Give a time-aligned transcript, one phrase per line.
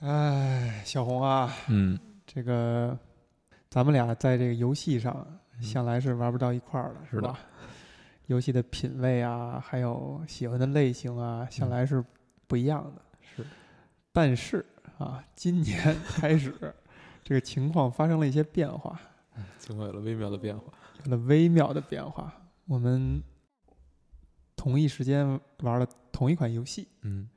[0.00, 2.96] 哎，小红啊，嗯，这个
[3.68, 5.26] 咱们俩在这个游戏上
[5.56, 7.38] 嗯向来是玩不到一块儿的，是吧？
[8.26, 12.04] 游戏的品味啊，还有喜欢的类型啊，向嗯来是
[12.46, 13.02] 不一样的。
[13.22, 13.44] 是，
[14.12, 14.64] 但是
[14.98, 16.54] 啊，今年开始，
[17.24, 19.00] 这个情况发生了一些变化，
[19.58, 20.72] 情况有了微妙的变化。
[21.04, 22.32] 有了微妙的变化。
[22.66, 23.22] 我们
[24.56, 27.28] 同一时间玩了同一款游戏，嗯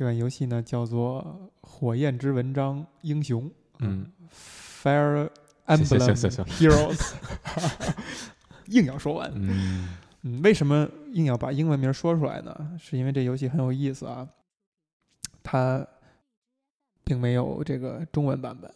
[0.00, 1.22] 这款游戏呢叫做
[1.68, 3.44] 《火焰之纹章英雄》。
[3.80, 5.28] 嗯，Fire
[5.66, 7.12] Emblem Heroes，
[8.68, 9.30] 硬要说完。
[9.34, 9.90] 嗯
[10.22, 12.78] 嗯，为什么硬要把英文名说出来呢？
[12.80, 14.26] 是因为这游戏很有意思啊，
[15.42, 15.86] 它
[17.04, 18.72] 并没有这个中文版本，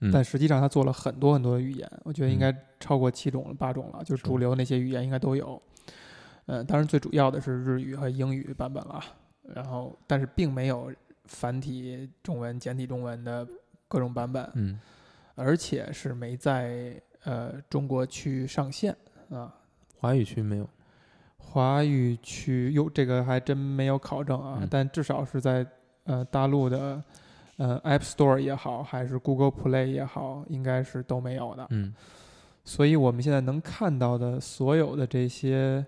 [0.00, 5.62] 嗯，但实际上它做了很多很多的语言，我觉得应嗯该超过七种了、八种了，就是是主流那些语言应该都有。
[6.46, 9.00] 嗯，当然最主要的是日语和英语版本了，
[9.54, 10.92] 然后但是并没有
[11.24, 13.46] 繁体中文、简体中文的
[13.88, 14.50] 各种版本。
[14.54, 14.78] 嗯
[15.38, 18.96] 而且是没在呃中国区上线
[19.28, 19.54] 啊。
[19.98, 20.66] 华语区没有。
[21.36, 25.66] 华语区哟，这个还真没有考证啊，嗯但至少是在
[26.04, 27.02] 呃大陆的
[27.58, 31.66] 呃 App Store 也好，还是 Google Play 也好，应该是都没有的。
[31.68, 31.94] 嗯
[32.64, 35.84] 所以我们现在能看到的所有的这些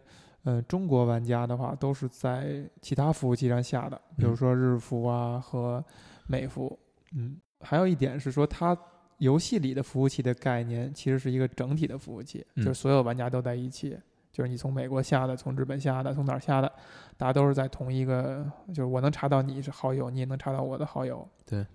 [0.49, 5.85] 呃中国玩家的话，都是在其他服务器上下的，比如嗯说日服啊和
[6.27, 6.79] 美服。
[7.15, 8.75] 嗯，还有一点是说，它
[9.19, 13.99] 游戏里的服务器的概念其实是一个整体的服务器，嗯就是所有玩家都在一起。
[14.33, 16.73] 就是你从美国下的，从日本下的，从哪儿下的，
[17.17, 21.29] 大家都是在同一个，就是我能查到你是好友，你也能查到我的好友。
[21.45, 21.67] 对。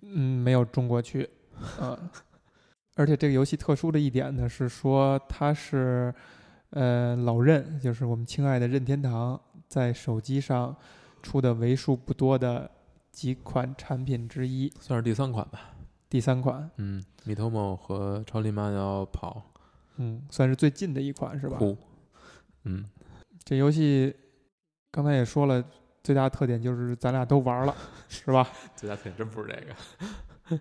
[0.00, 1.28] 嗯，没有中国区，
[1.80, 1.96] 嗯，
[2.96, 6.12] 而且这个游戏特殊的一点呢是说它是，
[6.72, 10.74] 呃，老任，就是我们亲爱的任天堂在手机上
[11.22, 12.70] 出的为数不多的
[13.10, 15.70] 几款产品之一，算是第三款吧。
[16.08, 19.42] 第三款，嗯，米托莫和超力马要跑
[19.96, 21.58] 嗯，算是最近的一款是吧？
[22.64, 22.84] 嗯
[23.44, 24.14] 这游戏
[24.90, 25.62] 刚才也说了，
[26.02, 27.74] 最大的特点就是咱俩都玩了，
[28.08, 28.48] 是吧？
[28.76, 29.54] 最大特点真不是这
[30.56, 30.60] 个。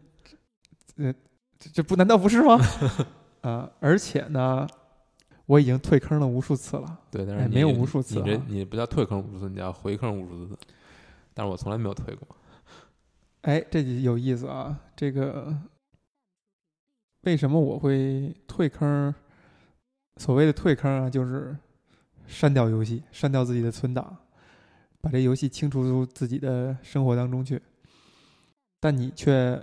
[1.60, 2.60] 这这不难道不是吗？
[3.42, 4.68] 啊、 而且呢，
[5.46, 7.00] 我已经退坑了无数次了。
[7.10, 10.58] 对，但是没有无数次你这啊你不叫退坑无数次，你叫回坑无数次。
[11.34, 12.28] 但是我从来没有退过。
[13.42, 14.80] 哎，这就有意思啊！
[14.96, 15.58] 这个
[17.22, 19.14] 为什么我会退坑？
[20.18, 21.58] 所谓的退坑啊，就是
[22.28, 24.16] 删掉游戏，删掉自己的存档，
[25.00, 27.60] 把这游戏清除出自己的生活当中去。
[28.80, 29.60] 但你却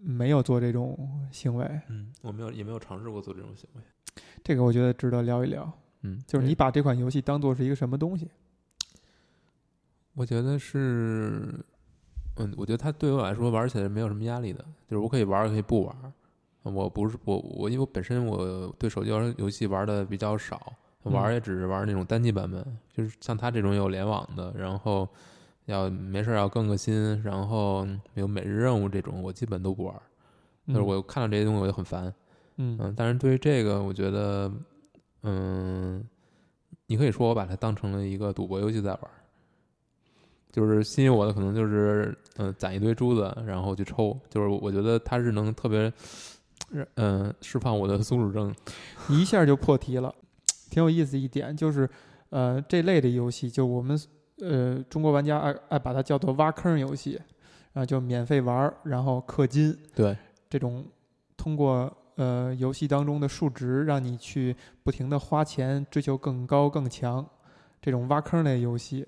[0.00, 3.82] 没有做这种行为，嗯，我没有也没有尝试过做这种行为。
[4.42, 5.70] 这个我觉得值得聊一聊。
[6.02, 8.30] 嗯，就是你，把这款游戏当做是一个什么东西？
[10.14, 11.54] 我觉得是，
[12.36, 16.12] 嗯，我觉得它对我来说玩起来没有什么压力的，就是我可以玩儿，可以不玩。
[16.62, 25.08] 我不是我我因为我本身我对手机游游戏玩的比较少，玩也只是玩那种单机版本，就是像它这种有联网的，然后
[25.66, 30.02] 要没事儿要更个新，然后有每日任务这种，我基本都不玩儿。
[30.68, 32.14] 就是嗯我看到这些东西我就很烦，
[32.56, 32.76] 嗯。
[32.80, 34.50] 嗯，但是对于这个，我觉得，
[35.22, 36.04] 嗯，
[36.86, 39.10] 你可以说我把它当成了一个赌博游戏在玩儿，
[40.52, 45.92] 就是吸引我的可能就是，嗯、攒一堆珠子，然后去抽，就是我觉得它是能特别，
[46.96, 48.54] 嗯、释放我的松鼠症，
[49.08, 50.14] 你 一下就破题了，
[50.70, 51.88] 挺有意思一点就是，
[52.30, 53.98] 呃，这类的游戏，就我们
[54.40, 57.20] 呃中国玩家爱爱把它叫做挖坑游戏，
[57.72, 60.16] 啊，就免费玩儿，然后氪金，对，
[60.48, 60.84] 这种
[61.36, 67.24] 通过呃游戏当中的数值让你去不停的花钱追求更高更强，
[67.80, 69.06] 这种挖坑类游戏，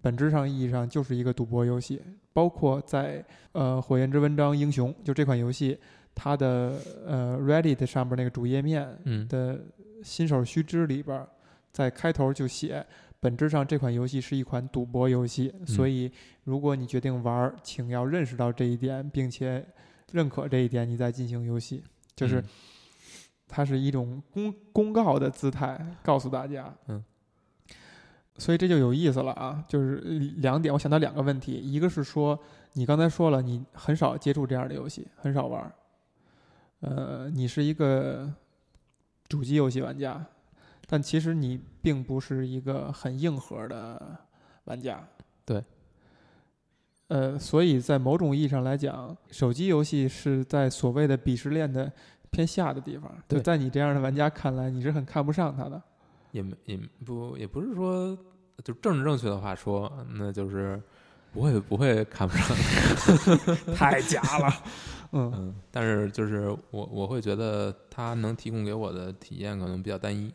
[0.00, 2.00] 本质上意义上就是一个赌博游戏。
[2.32, 5.76] 包括在呃《火焰之纹章英雄》就这款游戏，
[6.14, 9.60] 它的呃 Reddit 上边那个主页面嗯，的
[10.04, 11.28] 新手须知里边儿，
[11.72, 12.86] 在开头就写，
[13.18, 16.12] 本质上这款游戏是一款赌博游戏，所以
[16.44, 19.66] 如果你决定玩儿，请要认识到这一点，并且
[20.12, 21.82] 认可这一点，你再进行游戏。
[22.18, 22.44] 就是嗯
[23.46, 26.74] 它是一种公公告的姿态，告诉大家。
[26.88, 27.02] 嗯。
[28.36, 29.96] 所以这就有意思了啊，就是
[30.36, 32.38] 两点，我想到两个问题，一个是说
[32.74, 35.72] 你刚才说了，你很少接触这样的游戏，很少玩儿。
[36.80, 38.32] 呃，你是一个
[39.28, 40.24] 主机游戏玩家，
[40.86, 44.18] 但其实你并不是一个很硬核的
[44.64, 45.04] 玩家。
[45.44, 45.64] 对。
[47.08, 51.90] 呃，所以在某种意义上来讲，手机游戏是在所谓的鄙视链的
[52.30, 53.10] 偏下的地方。
[53.28, 55.82] 就对在你这样的玩家看来，你是很看不上它的。
[56.32, 58.16] 也没也不也不是说，
[58.62, 60.80] 就政治正确的话说，那就是
[61.32, 62.56] 不会不会看不上，
[63.74, 64.52] 太假了。
[65.12, 70.30] 嗯嗯，但是就是我我会觉得它能提供给我的体验可能比较单一，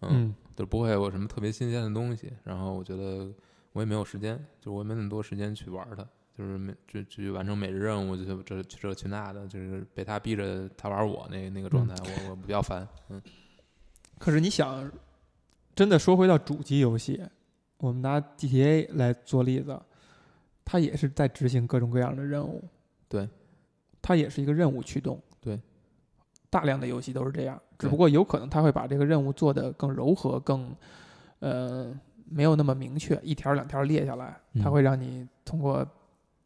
[0.00, 2.32] 嗯，嗯就不会有什么特别新鲜的东西。
[2.42, 3.32] 然后我觉得
[3.72, 12.86] 我也没有时间，就我也没那么多时间去玩它，就是每去去完成每日任务，就这去这去那的，就是被他逼着他玩我那那个状态，我我比较烦。
[13.08, 13.20] 嗯
[14.18, 14.90] 可是你想，
[15.74, 17.20] 真的说回到主机游戏，
[17.78, 19.80] 我们拿 GTA 来做例子，
[20.64, 22.62] 它也是在执行各种各样的任务。
[23.08, 23.28] 对，
[24.00, 25.20] 它也是一个任务驱动。
[25.40, 25.60] 对，
[26.48, 30.72] 大量的游戏都是这样，只不过有可能它会把这个任务做得更柔和，更
[31.40, 31.92] 呃
[32.32, 34.72] 没有那么明确，一条两条列下来，它嗯。
[34.72, 35.86] 会让你通过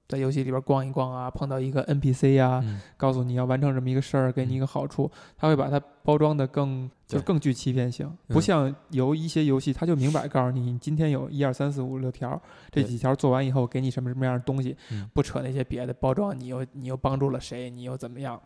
[0.09, 2.81] 在游戏里边逛一逛啊，碰到一个 NPC 呀、嗯。
[2.97, 8.35] 告诉你要完成这么一个事儿，给你一个好处，它会把它包装的更就是更具欺骗性，嗯。
[8.35, 12.41] 不像有一些游戏，它就明摆告诉你，你今天有一二三四五六条，
[12.71, 15.09] 这几条做完以后给你什么什么样的东西，嗯。
[15.13, 18.41] 不扯那些别的包装，你又你又帮助了谁，你又怎么样？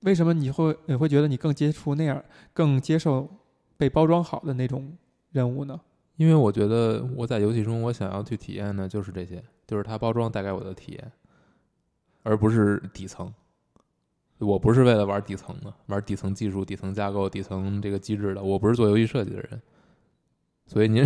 [0.00, 2.24] 为什么你会你会觉得你更接触那样，
[2.54, 3.28] 更接受
[3.80, 4.94] 被包装好的那种
[5.32, 5.80] 任务呢？
[6.18, 11.12] 因为我觉得我在游戏中我想要去体验的就是这些，就是它包装带给我的体验，
[12.22, 13.32] 而不是底层。
[14.38, 18.42] 我不是为了玩底层的，玩底层技术、底层架构、底层这个机制的。
[18.42, 19.62] 我不是做游戏设计的人，
[20.66, 21.02] 所以您，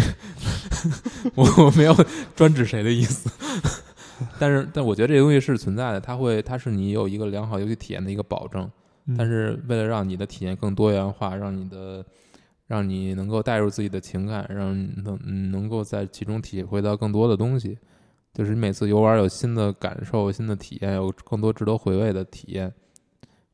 [1.36, 1.94] 我我没有
[2.34, 3.30] 专指谁的意思。
[4.40, 8.68] 但是，但我觉得这个东西是存在的，它会，它是你有一个良好游戏体验的一个保证。
[9.06, 12.02] 嗯但是为了让你的体验更多元化，让你的
[12.66, 17.78] 让你能够带入自己的情感，让你能能够在其中体会到更多的东西，
[18.32, 22.72] 就是你每次游玩有新的感受、新的体验，有更多值得回味的体验。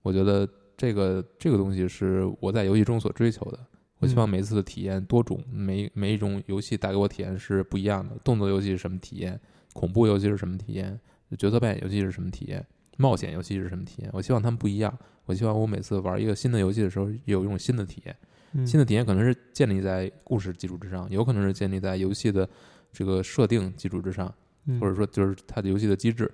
[0.02, 3.58] 我觉得这个这个东西是我在游戏中所追求的。
[3.98, 8.16] 我希望每次的体验多种，每每一种游戏带给我体验是不一样的。
[8.24, 9.38] 动作游戏是什么体验？
[9.74, 10.98] 恐怖游戏是什么体验？
[11.36, 12.66] 角色扮演游戏是什么体验？
[12.96, 14.10] 冒险游戏是什么体验？
[14.14, 14.96] 我希望他们不一样。
[15.26, 18.16] 我希望我每次玩一个新的游戏的时候，有一种新的体验。
[18.52, 22.48] 嗯新的体验可能是建立在故事基础之上，有可能是建立在游戏的
[22.92, 24.32] 这个设定基础之上，
[24.66, 26.30] 嗯或者说就是它的游戏的机制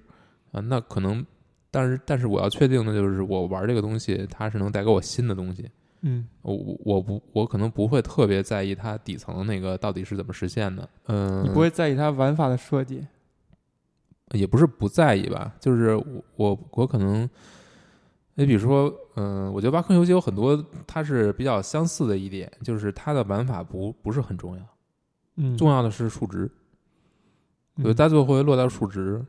[0.53, 0.61] 啊。
[0.61, 1.25] 那可能，
[1.71, 5.71] 但是但是我要确定的就是，我玩这个东西，它是能带给我新的东西。
[6.03, 10.89] 嗯我我我不我可能不会特别在意它底层那个到底是怎么实现的。
[11.07, 13.05] 嗯，你不会在意它玩法的设计，
[14.33, 17.29] 也不是不在意吧，就是我我我可能，
[18.39, 24.63] 你比如说，嗯、我觉得挖坑游戏有很多它是比较相似的一点，就是它的玩法不不是很重要，
[25.37, 26.49] 嗯，重要的是数值。
[27.77, 29.23] 嗯对，它最后会落到数值，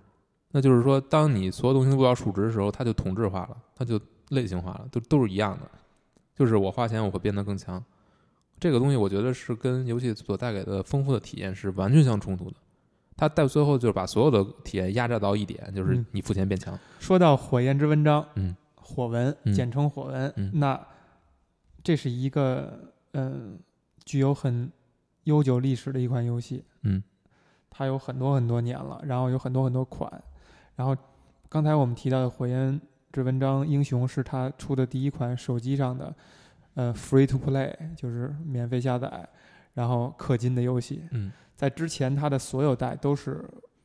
[0.52, 4.00] 那就是说，当你所有东西都落到数值的时候，它就同质化了，它就
[4.30, 5.70] 类型化了，都都是一样的。
[6.34, 7.84] 就是我花钱我会变得更强，
[8.60, 12.56] 这个东西我觉得是跟游戏所带给的丰富的体验是完全相冲突的。
[13.18, 16.78] 它到最后就是把所有的体验压榨到一点，就是嗯你付钱变强。
[17.00, 18.56] 说到火焰之文章，嗯，
[18.88, 19.54] 火纹嗯。
[19.54, 20.52] 简称火纹，嗯。
[20.54, 20.88] 那
[21.84, 23.60] 这是一个嗯
[24.06, 24.72] 具有很
[25.24, 27.04] 悠久历史的一款游戏，嗯，
[27.70, 30.10] 它有很多很多年了，然后有很多很多款，
[30.76, 30.96] 然后
[31.50, 32.80] 刚才我们提到的火焰
[33.12, 36.16] 之文章英雄是它出的第一款手机上的
[36.76, 39.28] 呃 free to play，就是免费下载，
[39.74, 41.32] 然后氪金的游戏，嗯。
[41.56, 43.44] 在之前，它的所有代都是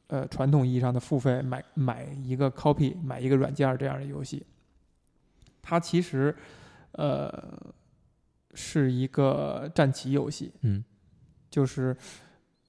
[0.09, 4.45] 呃传统意义上的付费买买一个 copy 买一个软件这样的游戏。
[5.63, 6.35] 它其实
[6.93, 7.33] 呃
[8.53, 10.85] 是一个战棋游戏，嗯
[11.49, 11.97] 就是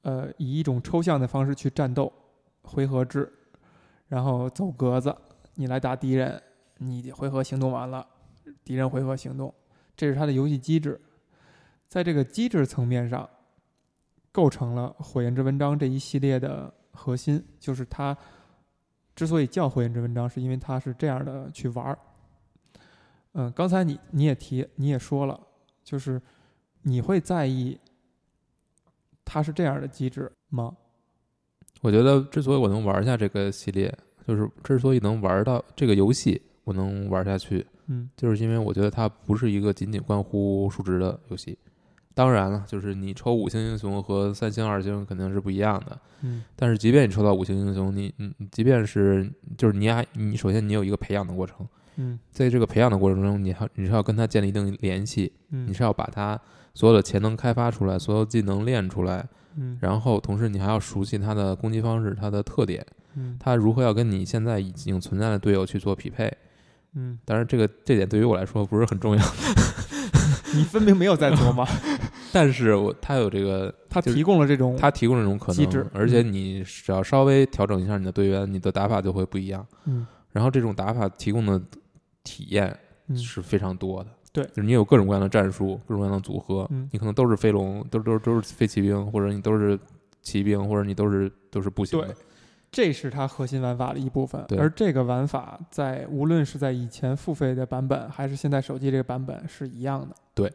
[0.04, 2.14] 呃以一种抽象的方式去战斗，
[2.62, 3.32] 回合制，
[4.08, 5.14] 然后走格子，
[5.56, 6.42] 你来打敌人，
[6.78, 8.08] 你回合行动完了，
[8.64, 9.54] 敌人回合行动，
[9.98, 11.02] 这是它的游戏机制。
[11.88, 13.30] 在这个机制层面上，
[14.32, 18.18] 构成了《火焰之文章》这一系列的核心，就是它
[19.16, 22.00] 之所以叫《火焰之文章》，是因为它是这样的去玩儿。
[23.34, 25.40] 嗯，刚才你你也提，你也说了，
[25.84, 26.22] 就是
[26.84, 27.80] 你会在意
[29.26, 30.76] 它是这样的机制吗？
[31.82, 33.94] 我觉得之所以我能玩下这个系列，
[34.28, 41.58] 就是之所以能玩到这个游戏，我能玩下去，嗯就是因为我觉得它不是一个仅仅关乎数值的游戏。
[42.16, 46.00] 当然了，就是你抽五星英雄和三星、二星肯定是不一样的。
[46.22, 56.40] 嗯但是即便你抽到五星英雄，你你你即便是就是你还你首先你有一个培养的过程，嗯在这个培养的过程中，你还你是要跟他建立一定联系，嗯，你是要把他
[56.74, 62.86] 所有的潜能开发出来，所有技能练出来，嗯然后同时你还要熟悉他的攻击方式、他的特点，
[63.16, 66.32] 嗯他如何要跟你现在已经存在的队友去做匹配。
[66.96, 69.24] 嗯，当然，这个这点对于我来说不是很重要。
[70.54, 71.68] 你分明没有在琢磨。
[72.32, 79.66] 但是我他有这个， 他提供了这种他提供这种可能机制能，而且你只要稍微调整一下你的队员，你的打法就会不一样。
[79.86, 81.62] 嗯然后这种打法提供的
[82.24, 82.78] 体验
[83.08, 84.10] 嗯是非常多的。
[84.32, 89.80] 对就是你有各种各样的战术，各种各样的组合，嗯你可能都是飞龙，都都都是飞骑兵，或者你都是
[90.22, 92.16] 骑兵，或者你都是都是步行的对。
[92.72, 100.16] 这是它核心玩法的一部分，而这个玩法在无论是在以前付费的版本，还是现在手机这个版本是一样的。
[100.34, 100.52] 对，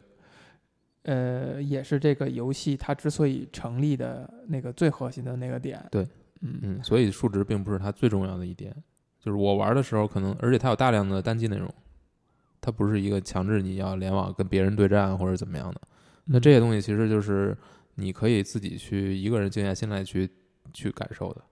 [1.04, 5.80] 呃，也是这个游戏它之所以成立的那个最核心的那个点。
[5.92, 6.02] 对，
[6.40, 8.74] 嗯嗯，所以数值并不是它最重要的一点。
[9.20, 11.72] 就是我玩的时候，可能而且它有大量的单机内容，
[12.60, 15.80] 它不是一个强制你要联网跟别人对战或者怎么样的。
[16.24, 17.56] 那这些东西其实就是
[17.94, 20.28] 你可以自己去一个人静下心来去
[20.72, 21.42] 去感受的，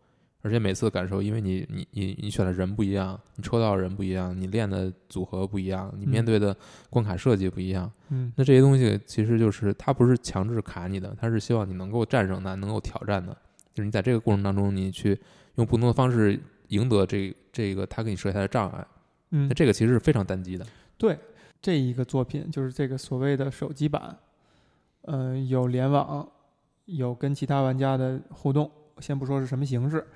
[0.43, 6.57] 而且每次感受，因为你你你你选的人不一样，你抽到的人不一样，你练的组合不一样，你面嗯对的
[6.91, 13.37] 关卡设计不一样，嗯那这些东西其实就是它不是强制卡你的，它是希望你能够战胜它，能够挑战的。
[13.75, 15.19] 就是你在这个过程当中，你去
[15.57, 18.87] 用不同的方式赢得这这个他给你设下的障碍。
[19.31, 20.65] 嗯那，这个其实是非常单机的。
[20.97, 21.19] 对，
[21.61, 24.17] 这一个作品就是这个所谓的手机版，
[25.03, 26.29] 嗯、有联网，
[26.85, 28.71] 有跟其他玩家的互动，
[29.01, 30.07] 先不说是什么形式，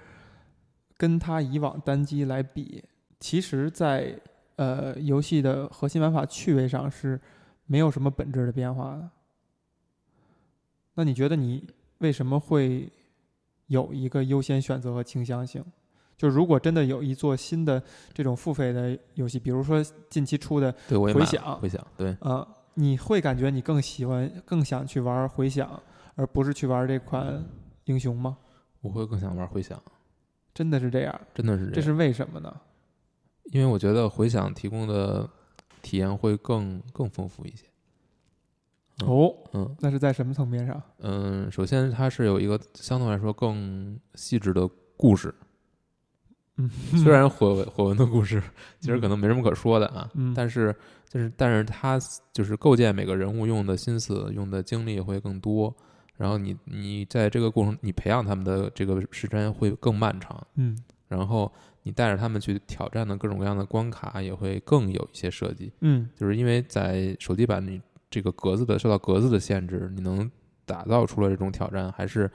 [0.96, 2.84] 跟它以往单机来比，
[3.18, 4.16] 其实在
[4.56, 7.20] 呃游戏的核心玩法趣味上是
[7.66, 9.10] 没有什么本质的变化的。
[10.94, 11.66] 那你觉得你
[11.98, 12.90] 为什么会
[13.66, 15.64] 有一个优先选择和倾向性？
[16.20, 25.82] 就如果真的有一座新的这种付费的游戏，比如说近期出的回响回响，对，啊，你会感觉你更喜欢、更想去玩回响，
[26.16, 27.42] 而不是去玩这款
[27.84, 28.36] 英雄吗？
[28.82, 29.82] 我会更想玩回响，
[30.52, 31.20] 真的是这样？
[31.32, 31.74] 真的是这样。
[31.76, 32.54] 这是为什么呢？
[33.44, 35.26] 因为我觉得回响提供的
[35.80, 37.64] 体验会更更丰富一些。
[39.02, 40.82] 嗯哦，嗯那是在什么层面上？
[40.98, 45.34] 嗯，首先它是有一个相对来说更细致的故事，
[46.92, 48.42] 嗯，虽然火纹火文的故事
[48.80, 50.34] 其实可能没什么可说的啊，嗯。
[50.34, 50.74] 但是
[51.08, 51.98] 就是但是他
[52.32, 55.74] 就是构建每个人物用的心思、用的精力会更多，
[56.16, 60.78] 然后你你在这个过程你培养他们的这个时间会更漫长，嗯。
[61.08, 61.52] 然后
[61.82, 66.08] 你带着他们去挑战的各种各样的关卡也会更有一些设计，嗯。
[66.14, 70.30] 就是因为在手机版你这个格子的受到格子的限制，你能
[70.64, 72.30] 打造出来这种挑战还是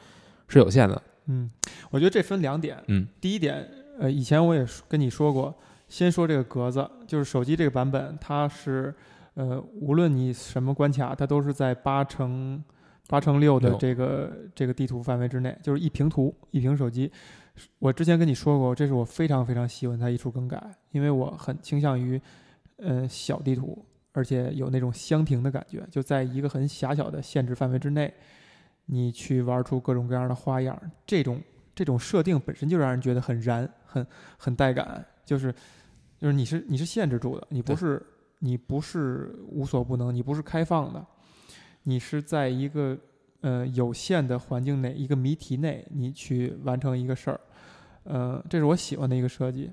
[0.50, 1.50] 是有限的，嗯，
[1.90, 2.78] 我觉得这分两点。
[2.88, 3.08] 嗯。
[3.22, 3.66] 第一点，
[4.00, 5.54] 呃，以前我也跟你说过，
[5.88, 8.94] 先说这个格子，就是手机这个版本，它是
[9.36, 12.64] 呃，无论你什么关卡，它都是在八乘
[13.08, 17.12] 八乘六的这个这个地图范围之内，就是一屏图一屏手机。
[17.80, 20.62] 我之前跟你说过，这是我非常非常喜欢它一处更改，
[20.92, 22.20] 因为我很倾向于
[22.78, 28.14] 呃小地图，而且有那种相庭的感觉，就在一个很狭小的限制范围之内，
[28.88, 31.40] 你去玩出各种各样的花样，这种
[31.76, 35.54] 这种设定本身就让人觉得很燃，很很带感，就是
[36.18, 38.02] 就是你是你是限制住的，你不是
[38.40, 41.06] 你不是无所不能，你不是开放的，
[41.84, 42.98] 你是在一个
[43.42, 47.40] 呃有限的环境内，一个谜题内，你去完成一个事儿，
[48.04, 49.70] 呃，这是我喜欢的一个设计。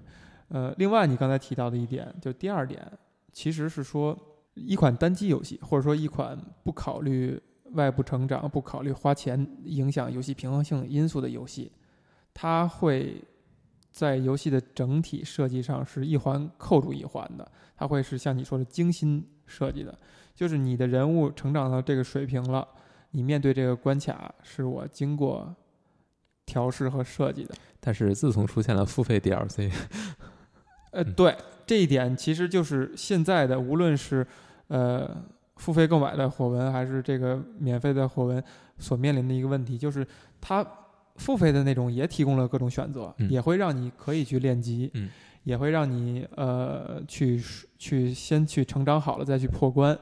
[0.49, 2.87] 呃，另外你刚才提到的一点，就第二点，
[3.33, 4.19] 其实是说
[4.55, 7.41] 一款单机游戏，或者说一款不考虑
[7.73, 11.73] 外部成长、不考虑花钱影响游戏平衡性因素的游戏，
[12.35, 13.23] 它会
[13.91, 19.97] 在游戏的整体设计上是一环扣住一环的，它会是像你说的精心设计的，
[20.35, 22.67] 就是你的人物成长到这个水平了，
[23.11, 25.55] 你面对这个关卡是我经过
[26.47, 27.55] 调试和设计的。
[27.81, 29.71] 但是自从出现了付费 DLC，
[30.93, 31.37] 呃，对，
[31.67, 34.27] 这一点其实就是现在的，无论是
[34.69, 35.23] 呃
[35.57, 38.43] 付费购买的火纹，还是这个免费的火纹
[38.79, 40.07] 所面临的一个问题，就是
[40.41, 40.67] 它
[41.17, 45.11] 付费的那种也提供了各种选择，嗯也会让你可以去练级，嗯
[45.45, 47.43] 也会让你呃去
[47.79, 49.99] 去先去成长好了再去破关。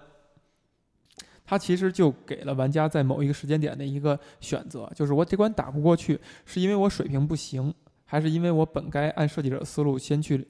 [1.45, 7.75] 它其实就给了玩家在某一个时间点的一个选择，就是我这关打不过去，是因为我水平不行，
[8.05, 10.47] 还是因为我本该按设计者思路先去，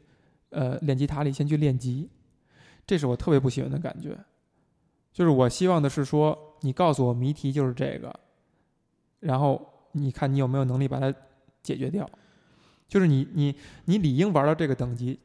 [0.50, 2.11] 呃，练级塔里先去练级，
[2.87, 4.14] 这是我特别不喜欢的感觉。
[5.11, 8.14] 就是我希望的是说，你告诉我谜题就是这个，
[9.21, 11.12] 然后你看你有没有能力把它
[11.62, 12.09] 解决掉。
[12.88, 13.54] 就是你你
[13.85, 15.18] 你理应玩到这个等级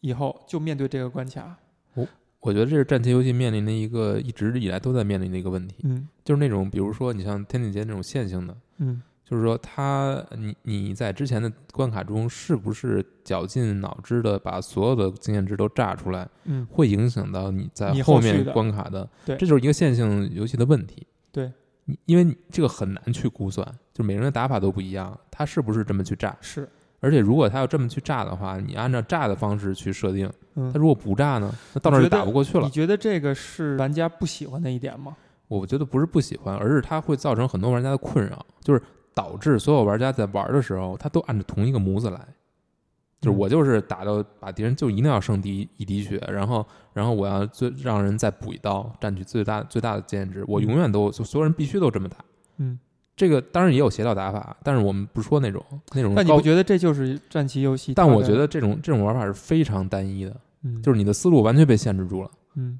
[0.00, 1.56] 以后，就面对这个关卡。
[1.94, 2.06] 我
[2.40, 21.04] 我觉得这是战棋游戏面临的一个一直以来都在面临的一个问题，嗯就是那种比如说你像天地劫那种线性的，嗯就是说它你你在之前的关卡中是不是绞尽脑汁的把所有的经验值都炸出来，嗯，会影响到你在后面关卡的，对这就是一个线性游戏的问题。
[21.32, 21.50] 对，
[21.86, 26.36] 你因为这个很难去估算，就每个人的打法都不一样，他是不是这么去炸？
[26.40, 26.68] 是，
[27.00, 32.70] 而且如果他要这么去炸的话，你按照炸的方式去设定，嗯他，如果不炸呢，那到那儿就打不过去了你。
[32.70, 35.16] 觉得这个是玩家不喜欢的一点吗？
[35.48, 38.82] 我觉得不是不喜欢，而是它会造成很多玩家的困扰，就是
[39.14, 42.20] 导致所有玩家在玩的时候，他都按照同一个模子来。
[43.20, 50.44] 就是嗯我就是打到把敌人就一定要剩第一一滴血，然后然后我要最让人再补一刀，占据最大最大的经验值。
[50.46, 52.16] 我永远都就所有人必须都这么打。
[52.58, 52.78] 嗯，
[53.16, 57.94] 这个当然也有邪道打法，但是我们不说那种那种但你不觉得这就是战棋游戏？
[57.94, 62.30] 但我觉得这种这种玩法是非常单一的，嗯，就是你的思路完全被限制住了。
[62.54, 62.78] 嗯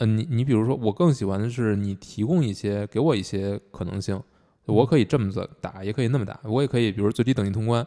[0.00, 4.20] 嗯、你你比如说，我更喜欢的是你提供一些给我一些可能性，
[4.66, 7.84] 我可以这么子打，也可以那么打，我也可以，比如最低等级通关，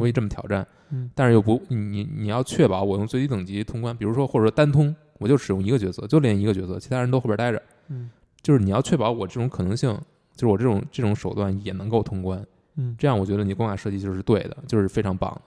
[0.00, 8.10] 我可以这么挑战，嗯但是又不你你你要确保我用最低等级通关，比如说或者说单通，我就使用一个角色，就练一个角色，其他人都后边待着，嗯
[8.42, 9.92] 就是你要确保我这种可能性，
[10.34, 12.44] 就是我这种这种手段也能够通关，
[12.76, 15.42] 嗯这样我觉得你关卡设计就是对的，就是非常棒的。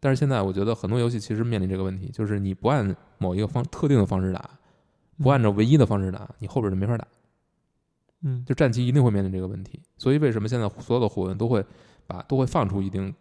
[0.00, 4.50] 但是现在我觉得很多游戏其实面临这个问题，就是你不按某一个方特定的方式打，
[5.22, 7.06] 不按照唯一的方式打，你后边就没法打。
[8.22, 9.80] 嗯就战棋一定会面临这个问题。
[9.96, 11.64] 所以为什么现在所有的火纹都会
[12.06, 13.14] 把都会放出一定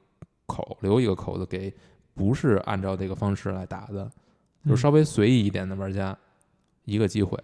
[0.47, 1.71] 口，留一个口子给
[2.15, 4.09] 不是按照这个方式来打的，
[4.65, 6.17] 就是稍微随意一点的玩家
[6.85, 7.37] 一个机会。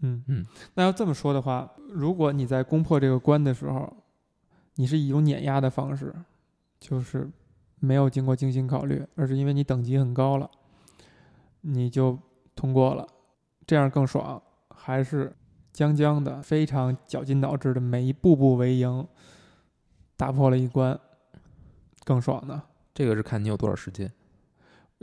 [0.00, 0.24] 嗯。
[0.26, 3.96] 嗯，那要这么说的话，如果你在攻破这个关的时候，
[4.74, 6.12] 你是以一种碾压的方式，
[6.80, 7.30] 就是
[7.78, 10.50] 没有经过精心考虑，而是因为你等级很高了，
[11.60, 12.18] 你就
[12.56, 13.06] 通过了，
[13.66, 14.42] 这样更爽，
[14.74, 15.32] 还是
[15.72, 19.06] 将将的非常绞尽脑汁的每一步步为营，
[20.16, 20.98] 打破了一关，
[22.04, 22.62] 更爽呢？
[22.94, 24.10] 这个是看你有多少时间。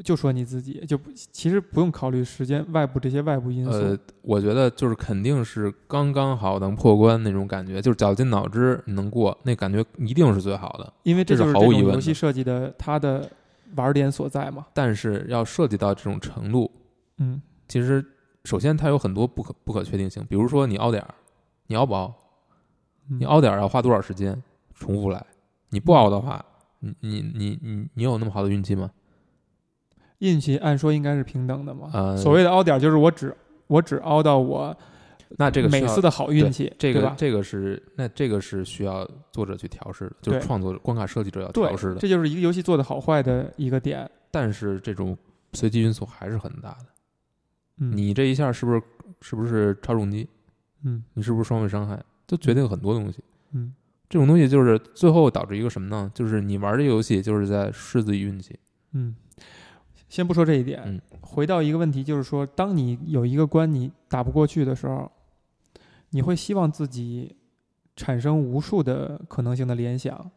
[0.01, 3.72] 就说你自己，就不其实不用考虑时间、外部这些外部因素。
[3.72, 10.94] 呃，我觉得就是肯定是刚刚好能破关那种感觉，就是绞尽脑汁能过，那感觉一定是最好的。
[11.03, 13.30] 因为这是毫无疑问游戏设计的它的
[13.76, 14.67] 玩点所在嘛。
[14.73, 16.71] 但是要涉及到这种程度，
[17.17, 18.06] 嗯其实
[18.45, 21.13] 首先它有很多不可不可确定性，比如说你凹点儿，
[21.67, 22.15] 你凹不凹？
[23.10, 24.41] 嗯你凹点儿要花多少时间
[24.73, 25.26] 重复来？
[25.71, 26.43] 你不凹的话，
[26.80, 28.92] 你你你你你有那么好的运气吗？
[30.20, 31.89] 运气按说应该是平等的嘛。
[31.94, 33.36] 呃，所谓的凹点就是我只
[33.68, 34.76] 我只凹到我
[35.38, 36.94] 那这个每次的好运气，这？
[36.94, 42.00] 个这个是那这个是需要作者去调试的，就是创作者关卡设计者要调试，的。
[42.00, 44.10] 这就是一个游戏做的好坏的一个点。
[44.32, 45.18] 但是这种
[45.54, 46.86] 随机因素还是很大的。
[47.78, 48.82] 嗯，你这一下是不是
[49.22, 50.28] 是不是超重击？
[50.84, 52.02] 嗯你是不是双倍伤害？
[52.26, 53.24] 都决定很多东西。
[53.52, 53.74] 嗯
[54.10, 56.12] 这种东西就是最后导致一个什么呢？
[56.15, 58.58] 就是你玩这个游戏就是在试自己运气。
[58.93, 59.15] 嗯，
[60.10, 65.12] 先不说这一点，嗯回到一个问题，就是说，当你有一个关你打不过去的时候，
[66.10, 67.38] 你会希望自己
[67.95, 70.32] 产生无数的可能性的联想，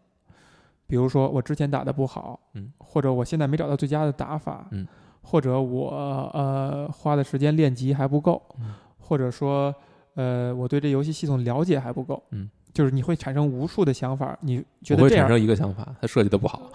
[0.86, 4.86] 比如说我之前打的不好，嗯，或者我现在没找到最佳的打法，嗯，
[5.22, 5.88] 或者我
[6.34, 9.74] 呃花的时间练级还不够，嗯或者说
[10.14, 16.70] 呃我对这游戏系统了解还不够，嗯，就是你会产生无数的想法，你觉得会产生一个想法，它设计的不好。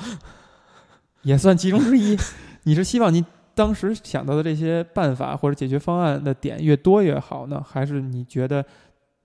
[1.24, 2.18] 也算其中之一。
[2.64, 8.64] 你是希望你当时想到的这些办法或者解决方案的点越多越好呢，还是你觉得，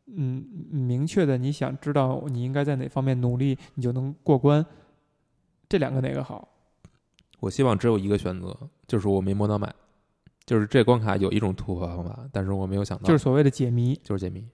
[0.06, 4.64] 嗯，明确的你想知道你应该在哪方面努力，你就能过关？
[5.68, 6.48] 这两个哪个好？
[7.40, 8.56] 我希望只有一个选择，
[8.86, 9.68] 就是我没摸到脉，
[10.44, 14.46] 就是这关卡有一种突破方法，但是我没有想到，就是所谓的解谜，就是解谜。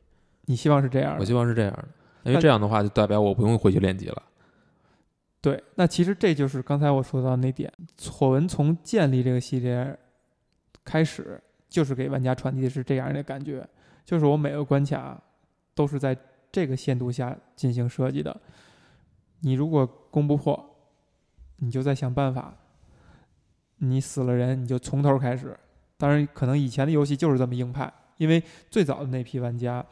[0.47, 1.21] 你希望是这样的。
[1.21, 1.89] 我希望是这样的，
[2.25, 4.23] 因为这样的话就代表我不用回去练级了。
[5.41, 7.73] 对，那其实这就是刚才我说到那点，
[8.11, 9.99] 火纹从建立这个系列
[10.85, 13.67] 开始，就是给玩家传递的是这样的感觉，
[14.05, 15.21] 就是我每个关卡
[15.75, 16.17] 都是在
[16.51, 18.41] 这个限度下进行设计的。
[19.41, 20.77] 你如果攻不破，
[21.59, 22.55] 你就再想办法。
[23.81, 25.57] 你死了人，你就从头开始。
[25.97, 29.87] 当然，可能以前的游戏就是这么硬派，因为最早的那批玩家，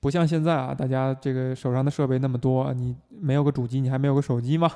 [0.00, 4.70] 不像现在啊，大家这个手上的设备那么多，你没有个主机，你还没有个手机嘛，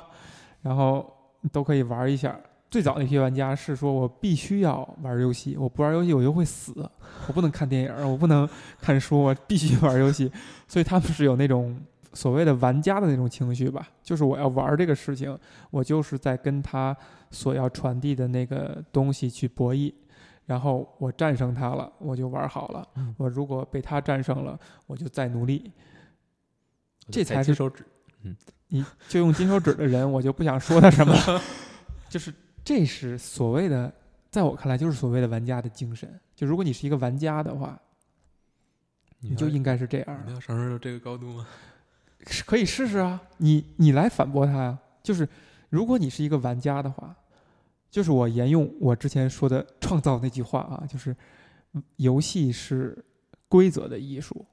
[0.61, 1.05] 然后
[1.51, 2.37] 都可以玩一下。
[2.69, 6.73] 最早那批玩家是说我必须要玩游戏，我不玩游戏我就会死，
[7.27, 8.49] 我不能看电影，我不能
[8.81, 10.31] 看书，我必须玩游戏。
[10.67, 11.79] 所以他们是有那种
[12.13, 15.37] 所谓的玩家的那种情绪吧，就是我要玩这个事情，
[15.69, 16.97] 我就是在跟他
[17.29, 19.93] 所要传递的那个东西去博弈。
[20.45, 22.87] 然后我战胜他了，我就玩好了。
[22.95, 25.71] 嗯我如果被他战胜了，我就再努力。
[27.09, 27.85] 这才是金手指。
[28.67, 31.41] 你就用金手指的人， 我就不想说他什么了。
[32.09, 33.93] 就是这是所谓的，
[34.29, 36.19] 在我看来就是所谓的玩家的精神。
[36.35, 37.79] 就如果你是一个玩家的话，
[39.19, 40.23] 你就应该是这样的。
[40.27, 41.47] 你要上升到这个高度吗？
[42.45, 44.77] 可以试试啊，你你来反驳他呀。
[45.01, 45.27] 就是
[45.69, 47.15] 如果你是一个玩家的话，
[47.93, 51.15] 就是我沿用我之前说的 创造那句话啊，就是
[51.97, 53.05] 游戏是
[53.47, 54.43] 规则的艺术。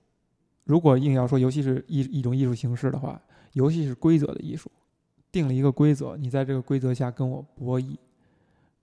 [0.65, 3.19] 如果硬要说游戏是一一种艺术形式的话，
[3.55, 4.71] 游戏是规则的艺术。
[5.33, 7.97] 定了一个规则，你在这个规则下跟我博弈，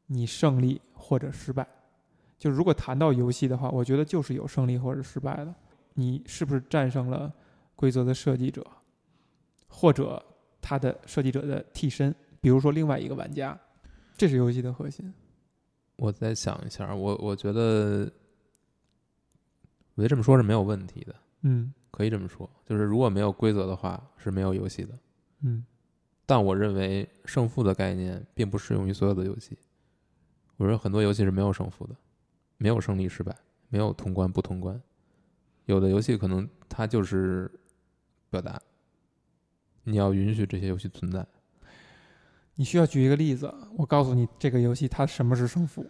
[0.07, 1.67] 你胜利或者失败。
[2.39, 5.53] 就如果谈到游戏的话，我觉得就是有胜利或者失败的。
[5.93, 7.31] 你是不是战胜了
[7.75, 8.65] 规则的设计者，
[9.67, 10.23] 或者
[10.59, 13.55] 他的设计者的替身，比如说另外一个玩家，
[14.17, 15.13] 这是游戏的核心。
[15.95, 18.11] 我再想一下，我我觉得，
[19.95, 24.93] 我觉得这么说是没有问题的，嗯可以这么说，就是如果没有规则的话，是没有游戏的。
[25.41, 25.63] 嗯
[26.25, 29.57] 但我认为胜负的概念并不适用于所有的游戏。
[30.57, 31.95] 我认为很多游戏是没有胜负的，
[32.57, 33.33] 没有胜利失败，
[33.69, 34.81] 没有通关不通关。
[35.65, 37.49] 有的游戏可能它就是
[38.29, 38.61] 表达，
[39.83, 41.25] 你要允许这些游戏存在。
[42.57, 45.85] 你需要举一个例子，我告诉你这个游戏它什么是胜负。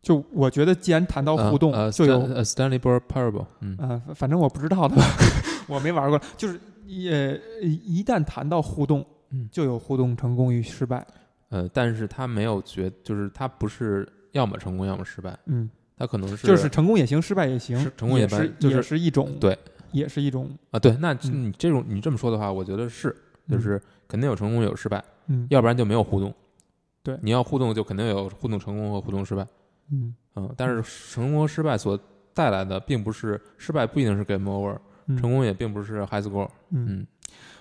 [0.00, 4.96] 就我觉得，既然谈到互动，呃，就有呃 Stanley Parable，嗯，呃，反正我不知道的，
[5.68, 6.18] 我没玩过。
[6.38, 11.06] 就是也一旦谈到互动，嗯就有互动成功与失败。
[11.50, 19.58] 呃，但是他没有觉，就是他不是要么成功要么失败，嗯，他可能是就是成功也行，失败也行是，成功也也是就是也是一种对
[19.92, 23.14] 也是一种啊，对，那嗯你这种你这么说的话，我觉得是，
[23.48, 26.34] 就是肯定有成功有失败，嗯要不然就没有互动。
[27.02, 29.46] 对你要互动就肯定有互动成功和互动失败，
[29.90, 31.98] 嗯嗯，但是成功和失败所
[32.34, 37.00] 带来的并不是失败不一定是 game over，嗯成功也并不是 high score，嗯。
[37.00, 37.06] 嗯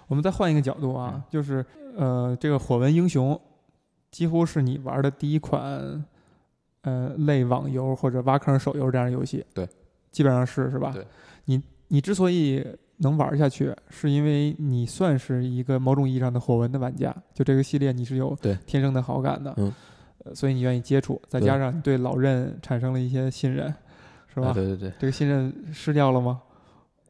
[0.07, 1.63] 我们再换一个角度啊，就是
[1.95, 3.39] 呃，这个火纹英雄
[4.09, 6.03] 几乎是你玩的第一款
[6.81, 9.45] 呃类网游或者挖坑手游这样的游戏。
[9.53, 9.69] 对，
[10.11, 10.91] 基本上是是吧？
[10.91, 11.05] 对。
[11.45, 12.65] 你你之所以
[12.99, 19.53] 能玩下去，是因为你算是一个某种意义上的火纹的玩家，就这个系列你是有天生的好感的。
[19.57, 19.73] 嗯。
[20.25, 23.73] 呃，所以你愿意接触，再加上你对老任产生了一些信任，
[24.33, 24.49] 是吧？
[24.49, 26.41] 啊对对对，这个信任失掉了吗？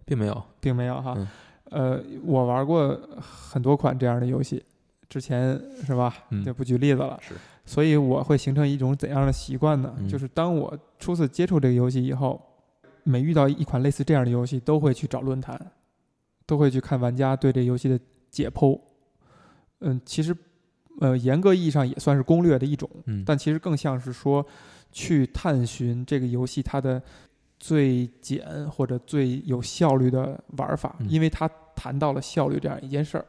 [0.05, 1.15] 并没有，并没有哈。
[1.17, 1.27] 嗯
[1.71, 4.63] 呃，我玩过很多款这样的游戏，
[5.07, 6.13] 之前是吧？
[6.29, 7.19] 嗯就不举例子了。
[7.19, 7.33] 是，
[7.65, 9.91] 所以我会形成一种怎样的习惯呢？
[9.97, 12.39] 嗯就是当我初次接触这个游戏以后，
[13.03, 15.59] 每遇到一款类似这样的游戏，都会去找论坛，
[16.49, 17.99] 都会去看玩家对这游戏的
[18.31, 18.79] 解剖。
[19.81, 20.35] 嗯，其实，
[20.99, 24.43] 呃，严格意义上也算是攻略的一种，嗯，但其实更像是说，
[24.91, 27.01] 去探寻这个游戏它的
[27.59, 33.25] 最简或者最有效率的玩法，嗯因为它谈到了效率这样一件事儿。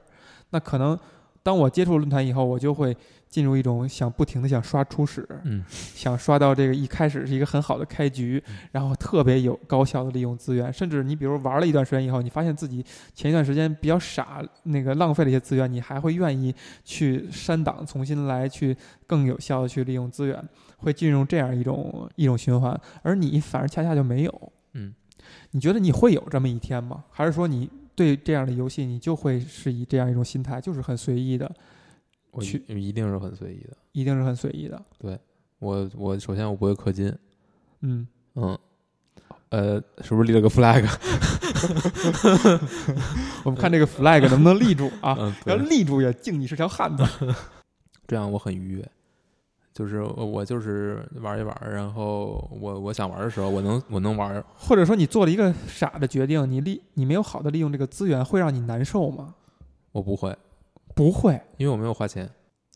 [0.48, 0.98] 那可能
[1.42, 2.96] 当我接触论坛以后，我就会
[3.30, 16.52] 进入一种想不停的想刷初始，嗯想刷到这个一开始是一个很好的开局嗯，然后特别有高效的利用资源，甚至你比如玩了一段时间以后，你发现自己前一段时间比较傻，那个浪费了一些资源，你还会愿意
[16.84, 20.44] 去删档，重新来去更有效的去利用资源，
[20.78, 24.52] 会进入这样一种一种循环，而你反而恰恰就没有。
[24.72, 24.92] 嗯，
[25.52, 27.04] 你觉得你会有这么一天吗？
[27.10, 31.50] 还是说你对这样的游戏你就会是以这样一种心态，就是很随意的，
[32.30, 33.76] 我去一定是很随意的。
[33.92, 34.80] 一定是很随意的？
[34.98, 35.18] 对
[35.58, 37.12] 我我首先我不会氪金，
[37.80, 38.58] 嗯，嗯，
[39.50, 40.84] 呃，是不是立了个 flag？
[43.44, 45.16] 我们看这个 flag 能不能立住啊？
[45.18, 47.04] 嗯， 要，立住也敬你是条汉子。
[48.06, 48.88] 这样我很愉悦。
[49.72, 59.34] 就是我我就是玩一玩，然后我我想玩的时候，我能我能玩，或者说你做了一个傻的决定，你利你没有好的利用这个资源，会让你难受吗？
[59.92, 60.36] 我不会，
[60.94, 62.28] 不会，因为我没有花钱。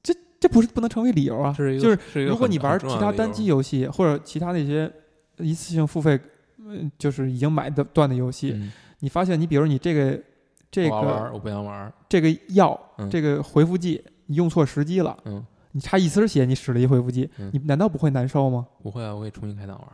[0.03, 1.55] 这这不是不能成为理由啊。
[1.57, 3.87] 这是一个就是是如果你玩其他单机游戏。
[3.87, 4.90] 或者其他那些
[5.38, 6.18] 一次性付费，
[6.59, 10.20] 嗯，就是已经买的断的游戏，嗯，你发现你比如你这个
[10.70, 13.11] 这个我要玩，我不想玩，这个药、嗯。
[13.11, 17.50] 这个回复剂你用错时机了，嗯，你差一丝血你使了一回复剂，嗯。
[17.53, 18.66] 你难道不会难受吗？
[18.83, 19.90] 不会啊，我可以重新开档玩，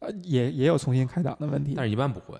[0.00, 1.74] 呃，也也有重新开档的问题。
[1.76, 2.38] 但，是一般不会，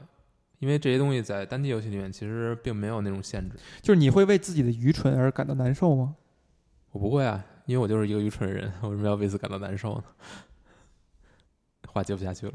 [0.63, 3.57] 因为这些东西在单机游戏里面其实并没有那种限制。
[3.81, 6.15] 就是你会为自己的愚蠢而感到难受吗？
[6.93, 10.05] 我不会啊，因为我就是一个愚蠢人，我为什么要为此感到难受呢？
[11.89, 12.53] 话接不下去了。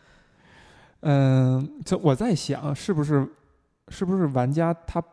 [1.00, 3.28] 嗯，这我在想，是不是
[3.88, 5.04] 是不是玩家他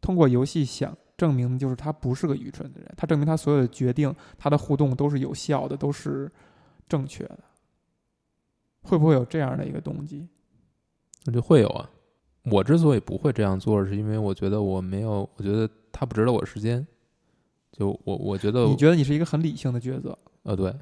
[0.00, 6.32] 通过游戏想证明，就是他不是个愚蠢的人，他证明他所有的决定，他的互动都是有效的，都是
[6.88, 7.38] 正确的。
[8.80, 10.26] 会不会有这样的一个动机？
[11.26, 11.88] 我觉得会有啊。
[12.50, 16.86] 我之所以不会这样做，是因为我觉得我没有，我觉得他不值得我时间。
[17.72, 20.16] 就我，我觉得，你觉得你是一个很理性的抉择？
[20.44, 20.72] 呃，对，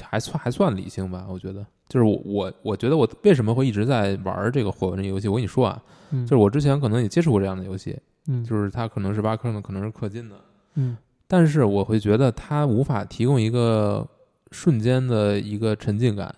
[0.00, 1.64] 还算还算理性吧，我觉得。
[1.88, 5.28] 就是我我我觉得我为什么会一直在玩这个火纹这游戏？
[5.28, 10.36] 我跟你说啊，嗯，就是我之前可能也接触过这样的游戏，嗯，就是它可能是挖坑的，可能是氪金的，
[10.76, 10.96] 嗯
[11.28, 14.06] 但是我会觉得它无法提供一个
[14.50, 16.34] 瞬间的一个沉浸感，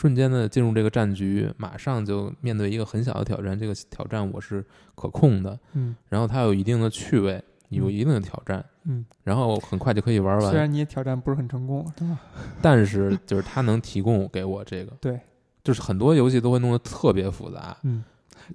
[0.00, 10.50] 瞬间的进入这个战局，马上就面对一个很小的挑战，这个挑战我是可控的，嗯然后它有一定的趣味，有嗯一定的挑战，嗯，然后很快就可以玩完。
[10.50, 12.18] 虽然你也挑战不是很成功，是吧？
[12.62, 15.20] 但是就是它能提供给我这个， 对，
[15.62, 18.02] 就是很多游戏都会弄得特别复杂，嗯，